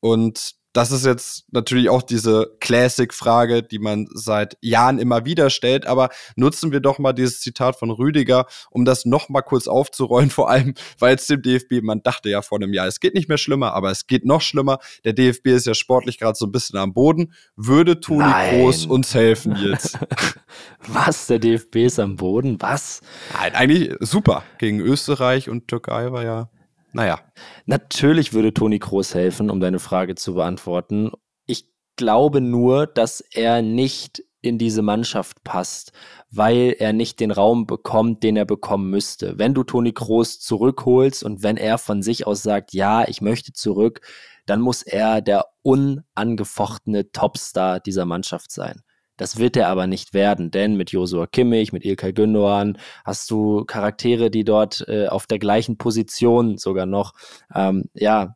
Und 0.00 0.60
das 0.72 0.92
ist 0.92 1.04
jetzt 1.04 1.46
natürlich 1.50 1.88
auch 1.88 2.02
diese 2.02 2.56
Classic-Frage, 2.60 3.62
die 3.62 3.80
man 3.80 4.06
seit 4.12 4.56
Jahren 4.60 4.98
immer 4.98 5.24
wieder 5.24 5.50
stellt. 5.50 5.84
Aber 5.84 6.10
nutzen 6.36 6.70
wir 6.70 6.80
doch 6.80 6.98
mal 6.98 7.12
dieses 7.12 7.40
Zitat 7.40 7.76
von 7.76 7.90
Rüdiger, 7.90 8.46
um 8.70 8.84
das 8.84 9.04
noch 9.04 9.28
mal 9.28 9.42
kurz 9.42 9.66
aufzurollen. 9.66 10.30
Vor 10.40 10.48
allem, 10.48 10.74
weil 10.98 11.16
es 11.16 11.26
dem 11.26 11.42
DFB, 11.42 11.82
man 11.82 12.02
dachte 12.02 12.30
ja 12.30 12.42
vor 12.42 12.58
einem 12.58 12.72
Jahr, 12.72 12.86
es 12.86 13.00
geht 13.00 13.14
nicht 13.14 13.28
mehr 13.28 13.38
schlimmer, 13.38 13.72
aber 13.74 13.90
es 13.90 14.06
geht 14.06 14.24
noch 14.24 14.40
schlimmer. 14.40 14.78
Der 15.04 15.12
DFB 15.12 15.48
ist 15.48 15.66
ja 15.66 15.74
sportlich 15.74 16.18
gerade 16.18 16.36
so 16.36 16.46
ein 16.46 16.52
bisschen 16.52 16.78
am 16.78 16.92
Boden. 16.92 17.32
Würde 17.56 18.00
Toni 18.00 18.32
Groß 18.50 18.86
uns 18.86 19.14
helfen 19.14 19.56
jetzt? 19.56 19.98
Was? 20.86 21.26
Der 21.26 21.38
DFB 21.38 21.76
ist 21.76 21.98
am 21.98 22.16
Boden? 22.16 22.56
Was? 22.60 23.00
Nein, 23.34 23.54
eigentlich 23.54 23.94
super. 24.00 24.44
Gegen 24.58 24.80
Österreich 24.80 25.48
und 25.48 25.68
Türkei 25.68 26.12
war 26.12 26.22
ja 26.22 26.50
naja. 26.92 27.20
Natürlich 27.66 28.32
würde 28.32 28.54
Toni 28.54 28.78
Kroos 28.78 29.14
helfen, 29.14 29.50
um 29.50 29.60
deine 29.60 29.78
Frage 29.78 30.14
zu 30.14 30.34
beantworten. 30.34 31.10
Ich 31.46 31.66
glaube 31.96 32.40
nur, 32.40 32.86
dass 32.86 33.20
er 33.20 33.62
nicht 33.62 34.22
in 34.42 34.58
diese 34.58 34.82
Mannschaft 34.82 35.44
passt, 35.44 35.92
weil 36.30 36.74
er 36.78 36.92
nicht 36.92 37.20
den 37.20 37.30
Raum 37.30 37.66
bekommt, 37.66 38.22
den 38.22 38.36
er 38.36 38.46
bekommen 38.46 38.90
müsste. 38.90 39.38
Wenn 39.38 39.54
du 39.54 39.64
Toni 39.64 39.92
Kroos 39.92 40.40
zurückholst 40.40 41.22
und 41.22 41.42
wenn 41.42 41.56
er 41.56 41.78
von 41.78 42.02
sich 42.02 42.26
aus 42.26 42.42
sagt, 42.42 42.72
ja, 42.72 43.06
ich 43.06 43.20
möchte 43.20 43.52
zurück, 43.52 44.00
dann 44.46 44.60
muss 44.60 44.82
er 44.82 45.20
der 45.20 45.46
unangefochtene 45.62 47.12
Topstar 47.12 47.80
dieser 47.80 48.06
Mannschaft 48.06 48.50
sein. 48.50 48.82
Das 49.20 49.36
wird 49.36 49.54
er 49.58 49.68
aber 49.68 49.86
nicht 49.86 50.14
werden, 50.14 50.50
denn 50.50 50.76
mit 50.76 50.92
Josua 50.92 51.26
Kimmich, 51.26 51.74
mit 51.74 51.84
Ilkay 51.84 52.12
Gündoğan 52.12 52.78
hast 53.04 53.30
du 53.30 53.66
Charaktere, 53.66 54.30
die 54.30 54.44
dort 54.44 54.82
äh, 54.88 55.08
auf 55.08 55.26
der 55.26 55.38
gleichen 55.38 55.76
Position 55.76 56.56
sogar 56.56 56.86
noch, 56.86 57.12
ähm, 57.54 57.84
ja, 57.92 58.34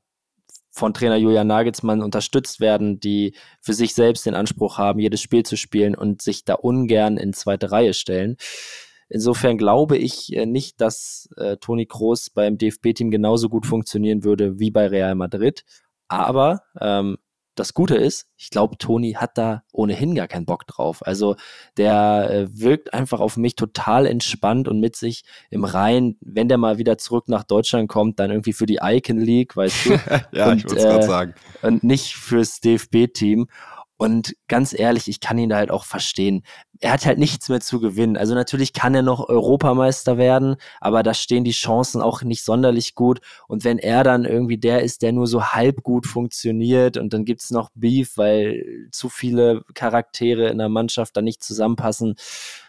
von 0.70 0.92
Trainer 0.92 1.16
Julian 1.16 1.47
Nagelsmann 1.47 2.03
unterstützt 2.03 2.61
werden, 2.61 3.01
die 3.01 3.35
für 3.62 3.73
sich 3.73 3.94
selbst 3.94 4.27
den 4.27 4.35
Anspruch 4.35 4.77
haben, 4.77 4.99
jedes 4.99 5.23
Spiel 5.23 5.42
zu 5.42 5.57
spielen 5.57 5.94
und 5.94 6.20
sich 6.20 6.44
da 6.44 6.53
ungern 6.53 7.16
in 7.16 7.33
zweite 7.33 7.70
Reihe 7.73 7.94
stellen. 7.94 8.37
Insofern 9.09 9.57
glaube 9.57 9.97
ich 9.97 10.35
äh, 10.37 10.44
nicht, 10.44 10.83
dass 10.83 11.31
äh, 11.38 11.57
Toni 11.57 11.87
Kroos 11.87 12.29
beim 12.29 12.59
DFB-Team 12.59 13.11
genauso 13.11 13.49
gut 13.49 13.64
funktionieren 13.64 14.23
würde 14.23 14.59
wie 14.59 14.70
bei 14.70 14.87
Real 14.88 15.14
Madrid. 15.14 15.64
Aber 16.09 16.61
ähm, 16.79 17.16
das 17.55 17.75
Gute 17.75 17.95
ist, 17.97 18.27
ich 18.37 18.51
glaube, 18.51 18.77
Toni 18.79 19.12
hat 19.12 19.38
da 19.38 19.62
ohnehin 19.73 20.14
gar 20.14 20.29
keinen 20.29 20.47
Bock 20.47 20.67
drauf. 20.67 21.07
Also 21.07 21.37
der 21.77 22.31
äh, 22.31 22.47
wirkt 22.51 22.93
einfach 22.93 23.21
auf 23.21 23.37
mich 23.37 23.55
total 23.55 24.07
entspannt 24.07 24.69
und 24.69 24.81
mit 24.81 24.97
sich 24.97 25.25
im 25.51 25.64
Rein, 25.64 26.17
wenn 26.21 26.49
der 26.49 26.59
mal 26.59 26.79
wieder 26.79 26.99
zurück 26.99 27.29
nach 27.29 27.45
Deutschland 27.45 27.88
kommt, 27.88 28.19
dann 28.19 28.31
irgendwie 28.31 28.53
für 28.53 28.67
die 28.67 28.81
Icon 28.83 29.19
League, 29.19 29.57
weißt 29.57 29.87
du? 29.87 29.90
ja, 30.33 30.51
und, 30.51 30.59
ich 30.59 30.64
wollte 30.64 30.77
es 30.77 30.85
gerade 30.85 31.05
äh, 31.05 31.09
sagen. 31.09 31.35
Und 31.62 31.85
nicht 31.85 32.14
fürs 32.14 32.61
DFB-Team. 32.61 33.47
Und 34.05 34.37
ganz 34.49 34.79
ehrlich, 34.79 35.09
ich 35.09 35.21
kann 35.21 35.38
ihn 35.38 35.49
da 35.49 35.57
halt 35.57 35.71
auch 35.71 35.87
verstehen. 35.87 36.43
Er 36.79 36.93
hat 36.93 37.07
halt 37.07 37.17
nichts 37.19 37.49
mehr 37.49 37.62
zu 37.62 37.81
gewinnen. 37.81 38.19
Also 38.19 38.35
natürlich 38.35 38.75
kann 38.75 38.95
er 38.95 39.01
noch 39.01 39.31
Europameister 39.31 40.19
werden, 40.19 40.57
aber 40.79 41.03
da 41.03 41.14
stehen 41.14 41.43
die 41.43 41.53
Chancen 41.53 42.03
auch 42.03 42.21
nicht 42.21 42.45
sonderlich 42.45 42.95
gut. 42.95 43.21
Und 43.49 43.64
wenn 43.64 43.79
er 43.79 44.05
dann 44.05 44.27
irgendwie 44.27 44.59
der 44.59 44.83
ist, 44.83 45.01
der 45.01 45.12
nur 45.12 45.27
so 45.27 45.43
halb 45.55 45.83
gut 45.83 46.07
funktioniert 46.07 46.99
und 46.99 47.14
dann 47.14 47.25
gibt's 47.25 47.51
noch 47.51 47.71
Beef, 47.75 48.19
weil 48.19 48.88
zu 48.93 49.09
viele 49.09 49.62
Charaktere 49.73 50.49
in 50.49 50.59
der 50.59 50.69
Mannschaft 50.69 51.17
da 51.17 51.23
nicht 51.23 51.43
zusammenpassen, 51.43 52.17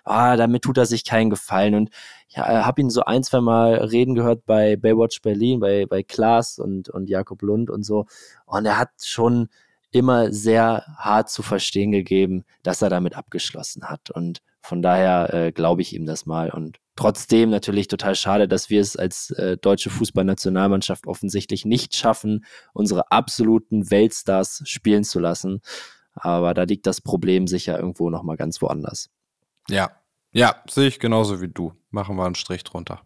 ah, 0.05 0.37
damit 0.37 0.61
tut 0.61 0.77
er 0.77 0.85
sich 0.85 1.03
keinen 1.03 1.29
Gefallen. 1.29 1.75
Und 1.75 1.89
ich 2.29 2.37
habe 2.37 2.79
ihn 2.79 2.89
so 2.89 3.03
ein, 3.03 3.23
zwei 3.23 3.41
Mal 3.41 3.73
reden 3.73 4.15
gehört 4.15 4.45
bei 4.45 4.77
Baywatch 4.77 5.21
Berlin, 5.21 5.59
bei, 5.59 5.85
bei 5.85 6.01
Klaas 6.01 6.59
und, 6.59 6.87
und 6.87 7.09
Jakob 7.09 7.41
Lund 7.41 7.69
und 7.69 7.83
so. 7.83 8.05
Und 8.45 8.65
er 8.65 8.77
hat 8.77 8.91
schon 9.03 9.49
immer 9.95 10.33
sehr 10.33 10.83
hart 10.97 11.29
zu 11.29 11.41
verstehen 11.41 11.93
gegeben, 11.93 12.43
dass 12.63 12.81
er 12.81 12.89
damit 12.89 13.15
abgeschlossen 13.15 13.85
hat. 13.85 14.11
Und 14.11 14.41
von 14.61 14.81
daher 14.81 15.33
äh, 15.33 15.51
glaube 15.53 15.81
ich 15.81 15.95
ihm 15.95 16.05
das 16.05 16.25
mal. 16.25 16.51
Und 16.51 16.79
trotzdem 16.97 17.49
natürlich 17.49 17.87
total 17.87 18.13
schade, 18.15 18.49
dass 18.49 18.69
wir 18.69 18.81
es 18.81 18.97
als 18.97 19.29
äh, 19.31 19.55
deutsche 19.55 19.89
Fußballnationalmannschaft 19.89 21.07
offensichtlich 21.07 21.63
nicht 21.63 21.95
schaffen, 21.95 22.43
unsere 22.73 23.09
absoluten 23.09 23.89
Weltstars 23.89 24.63
spielen 24.65 25.05
zu 25.05 25.21
lassen. 25.21 25.61
Aber 26.13 26.53
da 26.53 26.63
liegt 26.63 26.87
das 26.87 26.99
Problem 26.99 27.47
sicher 27.47 27.79
irgendwo 27.79 28.09
nochmal 28.09 28.35
ganz 28.35 28.61
woanders. 28.61 29.09
Ja, 29.69 29.91
ja, 30.33 30.57
sehe 30.69 30.89
ich 30.89 30.99
genauso 30.99 31.41
wie 31.41 31.47
du. 31.47 31.71
Machen 31.89 32.17
wir 32.17 32.25
einen 32.25 32.35
Strich 32.35 32.65
drunter. 32.65 33.01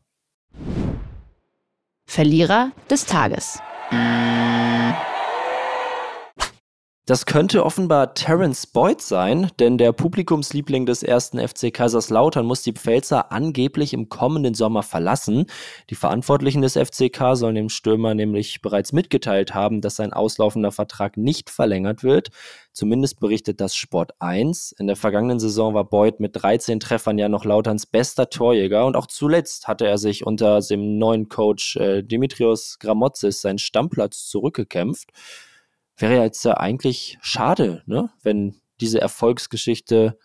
Verlierer 2.08 2.72
des 2.90 3.06
Tages. 3.06 3.60
Das 7.10 7.26
könnte 7.26 7.66
offenbar 7.66 8.14
Terence 8.14 8.68
Boyd 8.68 9.02
sein, 9.02 9.50
denn 9.60 9.80
der 9.80 9.94
Publikumsliebling 9.94 10.86
des 10.86 11.02
ersten 11.02 11.40
FC 11.40 11.74
Kaiserslautern 11.74 12.46
muss 12.46 12.62
die 12.62 12.74
Pfälzer 12.74 13.32
angeblich 13.32 13.94
im 13.94 14.10
kommenden 14.10 14.54
Sommer 14.54 14.84
verlassen. 14.84 15.48
Die 15.90 15.96
Verantwortlichen 15.96 16.62
des 16.62 16.78
FCK 16.78 17.36
sollen 17.36 17.56
dem 17.56 17.70
Stürmer 17.70 18.14
nämlich 18.14 18.62
bereits 18.62 18.94
mitgeteilt 18.94 19.56
haben, 19.56 19.82
dass 19.82 19.96
sein 19.96 20.14
auslaufender 20.14 20.72
Vertrag 20.72 21.18
nicht 21.18 21.50
verlängert 21.50 22.04
wird. 22.04 22.30
Zumindest 22.74 23.20
berichtet 23.20 23.60
das 23.60 23.76
Sport 23.76 24.12
1. 24.20 24.76
In 24.78 24.86
der 24.86 24.96
vergangenen 24.96 25.40
Saison 25.40 25.74
war 25.74 25.86
Boyd 25.86 26.20
mit 26.20 26.36
13 26.36 26.80
Treffern 26.80 27.18
ja 27.18 27.28
noch 27.28 27.44
Lauterns 27.44 27.88
bester 27.88 28.30
Torjäger 28.30 28.86
und 28.86 28.96
auch 28.96 29.08
zuletzt 29.08 29.68
hatte 29.68 29.88
er 29.88 29.98
sich 29.98 30.28
unter 30.28 30.60
dem 30.62 31.00
neuen 31.00 31.28
Coach 31.28 31.76
äh, 31.78 32.04
Dimitrios 32.04 32.78
Gramotzis 32.78 33.42
seinen 33.42 33.58
Stammplatz 33.58 34.28
zurückgekämpft 34.28 35.10
wäre 36.02 36.22
jetzt 36.24 36.44
ja 36.46 36.58
eigentlich 36.58 37.18
schade, 37.22 37.84
ne? 37.86 38.10
wenn 38.24 38.56
diese 38.80 39.02
Erfolgsgeschichte 39.02 40.18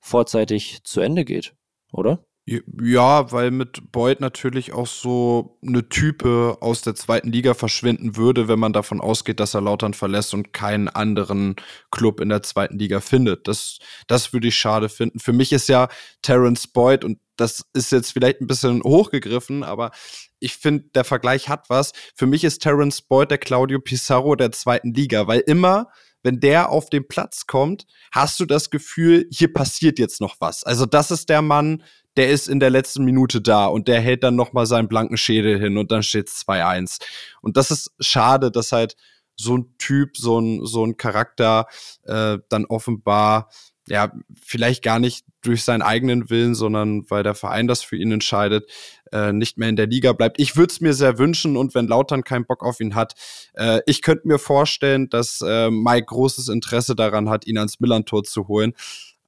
vorzeitig 0.00 0.84
zu 0.84 1.00
Ende 1.00 1.24
geht, 1.24 1.54
oder? 1.92 2.24
Ja, 2.48 3.32
weil 3.32 3.50
mit 3.50 3.90
Boyd 3.90 4.20
natürlich 4.20 4.72
auch 4.72 4.86
so 4.86 5.58
eine 5.66 5.88
Type 5.88 6.58
aus 6.60 6.80
der 6.80 6.94
zweiten 6.94 7.32
Liga 7.32 7.54
verschwinden 7.54 8.16
würde, 8.16 8.46
wenn 8.46 8.60
man 8.60 8.72
davon 8.72 9.00
ausgeht, 9.00 9.40
dass 9.40 9.54
er 9.54 9.62
Lautern 9.62 9.94
verlässt 9.94 10.32
und 10.32 10.52
keinen 10.52 10.88
anderen 10.88 11.56
Club 11.90 12.20
in 12.20 12.28
der 12.28 12.44
zweiten 12.44 12.78
Liga 12.78 13.00
findet. 13.00 13.48
Das, 13.48 13.80
das 14.06 14.32
würde 14.32 14.46
ich 14.46 14.56
schade 14.56 14.88
finden. 14.88 15.18
Für 15.18 15.32
mich 15.32 15.52
ist 15.52 15.68
ja 15.68 15.88
Terence 16.22 16.68
Boyd, 16.68 17.02
und 17.04 17.18
das 17.34 17.64
ist 17.72 17.90
jetzt 17.90 18.12
vielleicht 18.12 18.40
ein 18.40 18.46
bisschen 18.46 18.80
hochgegriffen, 18.84 19.64
aber 19.64 19.90
ich 20.38 20.54
finde, 20.54 20.84
der 20.94 21.04
Vergleich 21.04 21.48
hat 21.48 21.70
was. 21.70 21.92
Für 22.14 22.26
mich 22.26 22.44
ist 22.44 22.62
Terence 22.62 23.02
Boyd 23.02 23.30
der 23.30 23.38
Claudio 23.38 23.80
Pizarro 23.80 24.36
der 24.36 24.52
zweiten 24.52 24.92
Liga, 24.92 25.26
weil 25.26 25.40
immer 25.40 25.88
wenn 26.26 26.40
der 26.40 26.70
auf 26.70 26.90
den 26.90 27.06
Platz 27.06 27.46
kommt, 27.46 27.86
hast 28.10 28.40
du 28.40 28.46
das 28.46 28.70
Gefühl, 28.70 29.28
hier 29.30 29.52
passiert 29.52 30.00
jetzt 30.00 30.20
noch 30.20 30.34
was. 30.40 30.64
Also 30.64 30.84
das 30.84 31.12
ist 31.12 31.28
der 31.28 31.40
Mann, 31.40 31.84
der 32.16 32.30
ist 32.30 32.48
in 32.48 32.58
der 32.58 32.70
letzten 32.70 33.04
Minute 33.04 33.40
da 33.40 33.66
und 33.66 33.86
der 33.86 34.00
hält 34.00 34.24
dann 34.24 34.34
noch 34.34 34.52
mal 34.52 34.66
seinen 34.66 34.88
blanken 34.88 35.16
Schädel 35.18 35.60
hin 35.60 35.78
und 35.78 35.92
dann 35.92 36.02
steht 36.02 36.26
es 36.26 36.44
2-1. 36.44 37.00
Und 37.42 37.56
das 37.56 37.70
ist 37.70 37.92
schade, 38.00 38.50
dass 38.50 38.72
halt 38.72 38.96
so 39.36 39.56
ein 39.56 39.74
Typ, 39.78 40.16
so 40.16 40.40
ein, 40.40 40.66
so 40.66 40.84
ein 40.84 40.96
Charakter 40.96 41.66
äh, 42.02 42.38
dann 42.48 42.64
offenbar 42.64 43.48
ja, 43.88 44.12
vielleicht 44.40 44.82
gar 44.82 44.98
nicht 44.98 45.24
durch 45.42 45.64
seinen 45.64 45.82
eigenen 45.82 46.28
Willen, 46.28 46.54
sondern 46.54 47.08
weil 47.08 47.22
der 47.22 47.34
Verein 47.34 47.68
das 47.68 47.82
für 47.82 47.96
ihn 47.96 48.10
entscheidet, 48.10 48.68
äh, 49.12 49.32
nicht 49.32 49.58
mehr 49.58 49.68
in 49.68 49.76
der 49.76 49.86
Liga 49.86 50.12
bleibt. 50.12 50.40
Ich 50.40 50.56
würde 50.56 50.72
es 50.72 50.80
mir 50.80 50.92
sehr 50.92 51.18
wünschen 51.18 51.56
und 51.56 51.74
wenn 51.74 51.86
Lautern 51.86 52.24
keinen 52.24 52.46
Bock 52.46 52.64
auf 52.64 52.80
ihn 52.80 52.94
hat, 52.94 53.14
äh, 53.54 53.80
ich 53.86 54.02
könnte 54.02 54.26
mir 54.26 54.38
vorstellen, 54.38 55.08
dass 55.08 55.40
äh, 55.40 55.70
Mike 55.70 56.06
großes 56.06 56.48
Interesse 56.48 56.96
daran 56.96 57.28
hat, 57.28 57.46
ihn 57.46 57.58
ans 57.58 57.80
Millantor 57.80 58.24
zu 58.24 58.48
holen. 58.48 58.74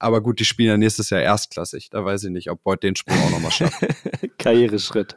Aber 0.01 0.21
gut, 0.21 0.39
die 0.39 0.45
spielen 0.45 0.69
ja 0.69 0.77
nächstes 0.77 1.11
Jahr 1.11 1.21
erstklassig. 1.21 1.91
Da 1.91 2.05
weiß 2.05 2.25
ich 2.25 2.31
nicht, 2.31 2.51
ob 2.51 2.63
Boyd 2.63 2.83
den 2.83 2.95
Sprung 2.95 3.19
auch 3.19 3.31
nochmal 3.31 3.51
schafft. 3.51 3.85
Karriereschritt. 4.39 5.17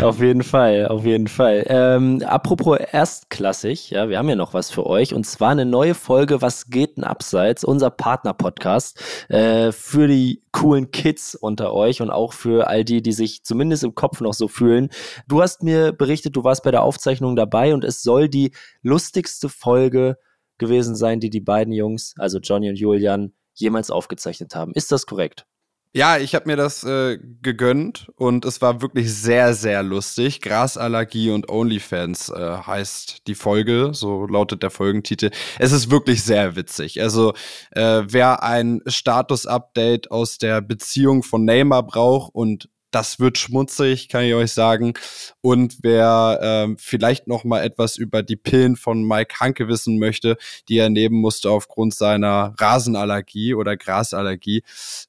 auf 0.00 0.20
jeden 0.20 0.42
Fall, 0.42 0.88
auf 0.88 1.04
jeden 1.04 1.28
Fall. 1.28 1.64
Ähm, 1.68 2.22
apropos 2.24 2.78
erstklassig, 2.78 3.90
ja, 3.90 4.08
wir 4.08 4.18
haben 4.18 4.28
ja 4.28 4.36
noch 4.36 4.54
was 4.54 4.70
für 4.70 4.86
euch. 4.86 5.12
Und 5.12 5.24
zwar 5.24 5.50
eine 5.50 5.66
neue 5.66 5.94
Folge 5.94 6.40
Was 6.40 6.70
geht 6.70 6.96
denn 6.96 7.04
abseits? 7.04 7.64
Unser 7.64 7.90
Partner-Podcast 7.90 9.28
äh, 9.28 9.72
für 9.72 10.08
die 10.08 10.42
coolen 10.52 10.90
Kids 10.90 11.34
unter 11.34 11.74
euch 11.74 12.00
und 12.00 12.10
auch 12.10 12.32
für 12.32 12.66
all 12.66 12.84
die, 12.84 13.02
die 13.02 13.12
sich 13.12 13.44
zumindest 13.44 13.84
im 13.84 13.94
Kopf 13.94 14.20
noch 14.20 14.34
so 14.34 14.48
fühlen. 14.48 14.88
Du 15.28 15.42
hast 15.42 15.62
mir 15.62 15.92
berichtet, 15.92 16.34
du 16.34 16.44
warst 16.44 16.62
bei 16.62 16.70
der 16.70 16.82
Aufzeichnung 16.82 17.36
dabei 17.36 17.74
und 17.74 17.84
es 17.84 18.02
soll 18.02 18.28
die 18.28 18.52
lustigste 18.82 19.50
Folge 19.50 20.16
gewesen 20.56 20.96
sein, 20.96 21.20
die 21.20 21.30
die 21.30 21.40
beiden 21.40 21.72
Jungs, 21.72 22.14
also 22.18 22.38
Johnny 22.38 22.68
und 22.68 22.78
Julian, 22.78 23.32
jemals 23.60 23.90
aufgezeichnet 23.90 24.54
haben. 24.54 24.72
Ist 24.74 24.92
das 24.92 25.06
korrekt? 25.06 25.46
Ja, 25.94 26.18
ich 26.18 26.34
habe 26.34 26.46
mir 26.46 26.56
das 26.56 26.84
äh, 26.84 27.18
gegönnt 27.40 28.08
und 28.16 28.44
es 28.44 28.60
war 28.60 28.82
wirklich 28.82 29.12
sehr, 29.12 29.54
sehr 29.54 29.82
lustig. 29.82 30.42
Grasallergie 30.42 31.30
und 31.30 31.48
OnlyFans 31.48 32.28
äh, 32.28 32.58
heißt 32.58 33.26
die 33.26 33.34
Folge, 33.34 33.90
so 33.94 34.26
lautet 34.26 34.62
der 34.62 34.70
Folgentitel. 34.70 35.30
Es 35.58 35.72
ist 35.72 35.90
wirklich 35.90 36.22
sehr 36.22 36.56
witzig. 36.56 37.00
Also 37.00 37.32
äh, 37.70 38.02
wer 38.06 38.42
ein 38.42 38.82
Status-Update 38.86 40.10
aus 40.10 40.36
der 40.36 40.60
Beziehung 40.60 41.22
von 41.22 41.46
Neymar 41.46 41.84
braucht 41.84 42.34
und 42.34 42.68
das 42.90 43.20
wird 43.20 43.38
schmutzig, 43.38 44.08
kann 44.08 44.24
ich 44.24 44.34
euch 44.34 44.52
sagen. 44.52 44.94
Und 45.40 45.78
wer 45.82 46.38
ähm, 46.42 46.76
vielleicht 46.78 47.26
noch 47.26 47.44
mal 47.44 47.62
etwas 47.62 47.96
über 47.96 48.22
die 48.22 48.36
Pillen 48.36 48.76
von 48.76 49.02
Mike 49.02 49.40
Hanke 49.40 49.68
wissen 49.68 49.98
möchte, 49.98 50.36
die 50.68 50.78
er 50.78 50.90
nehmen 50.90 51.20
musste 51.20 51.50
aufgrund 51.50 51.94
seiner 51.94 52.54
Rasenallergie 52.58 53.54
oder 53.54 53.76
Grasallergie, 53.76 54.62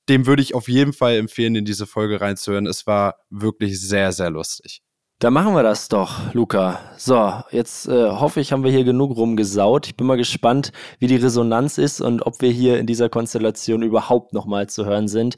dem 0.09 0.25
würde 0.25 0.41
ich 0.41 0.55
auf 0.55 0.67
jeden 0.67 0.93
Fall 0.93 1.15
empfehlen, 1.15 1.55
in 1.55 1.65
diese 1.65 1.87
Folge 1.87 2.21
reinzuhören. 2.21 2.67
Es 2.67 2.87
war 2.87 3.15
wirklich 3.29 3.79
sehr, 3.79 4.11
sehr 4.11 4.29
lustig. 4.29 4.81
Da 5.21 5.31
machen 5.31 5.53
wir 5.53 5.63
das 5.63 5.89
doch, 5.89 6.33
Luca. 6.33 6.79
So, 6.95 7.33
jetzt 7.51 7.89
äh, 7.89 8.09
hoffe 8.09 8.39
ich, 8.39 8.53
haben 8.53 8.63
wir 8.63 8.71
hier 8.71 8.85
genug 8.85 9.17
rumgesaut. 9.17 9.85
Ich 9.87 9.97
bin 9.97 10.07
mal 10.07 10.15
gespannt, 10.15 10.71
wie 10.99 11.07
die 11.07 11.17
Resonanz 11.17 11.77
ist 11.77 11.99
und 11.99 12.25
ob 12.25 12.41
wir 12.41 12.51
hier 12.51 12.79
in 12.79 12.87
dieser 12.87 13.09
Konstellation 13.09 13.81
überhaupt 13.81 14.31
noch 14.31 14.45
mal 14.45 14.69
zu 14.69 14.85
hören 14.85 15.09
sind. 15.09 15.35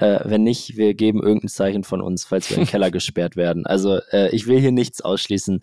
Äh, 0.00 0.20
wenn 0.24 0.42
nicht, 0.42 0.76
wir 0.76 0.94
geben 0.94 1.22
irgendein 1.22 1.48
Zeichen 1.48 1.84
von 1.84 2.00
uns, 2.00 2.24
falls 2.24 2.48
wir 2.50 2.58
im 2.58 2.66
Keller 2.66 2.90
gesperrt 2.90 3.36
werden. 3.36 3.66
Also 3.66 4.00
äh, 4.10 4.34
ich 4.34 4.46
will 4.46 4.58
hier 4.58 4.72
nichts 4.72 5.02
ausschließen. 5.02 5.60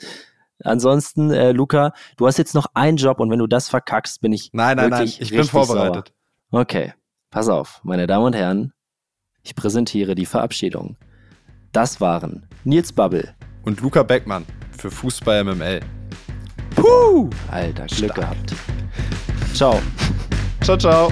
Ansonsten, 0.64 1.32
äh, 1.32 1.52
Luca, 1.52 1.94
du 2.18 2.28
hast 2.28 2.38
jetzt 2.38 2.54
noch 2.56 2.68
einen 2.74 2.98
Job 2.98 3.20
und 3.20 3.30
wenn 3.30 3.40
du 3.40 3.48
das 3.48 3.68
verkackst, 3.68 4.22
bin 4.22 4.34
ich. 4.34 4.50
Nein, 4.54 4.78
nein, 4.78 4.90
nein, 4.90 5.06
ich 5.06 5.30
bin 5.30 5.44
vorbereitet. 5.44 6.14
Sauer. 6.52 6.62
Okay, 6.62 6.94
pass 7.30 7.50
auf, 7.50 7.82
meine 7.84 8.08
Damen 8.08 8.26
und 8.26 8.36
Herren, 8.36 8.74
ich 9.44 9.56
präsentiere 9.56 10.16
die 10.16 10.26
Verabschiedung. 10.26 10.98
Das 11.72 12.00
waren 12.00 12.48
Nils 12.64 12.94
Babbel 12.94 13.34
und 13.64 13.82
Luca 13.82 14.04
Beckmann 14.04 14.46
für 14.78 14.90
Fußball 14.90 15.44
MML. 15.44 15.82
Puh, 16.76 17.30
Alter, 17.52 17.86
Glück 17.88 18.12
Stark. 18.12 18.16
gehabt. 18.16 18.56
Ciao. 19.54 19.80
Ciao, 20.62 20.78
ciao. 20.78 21.12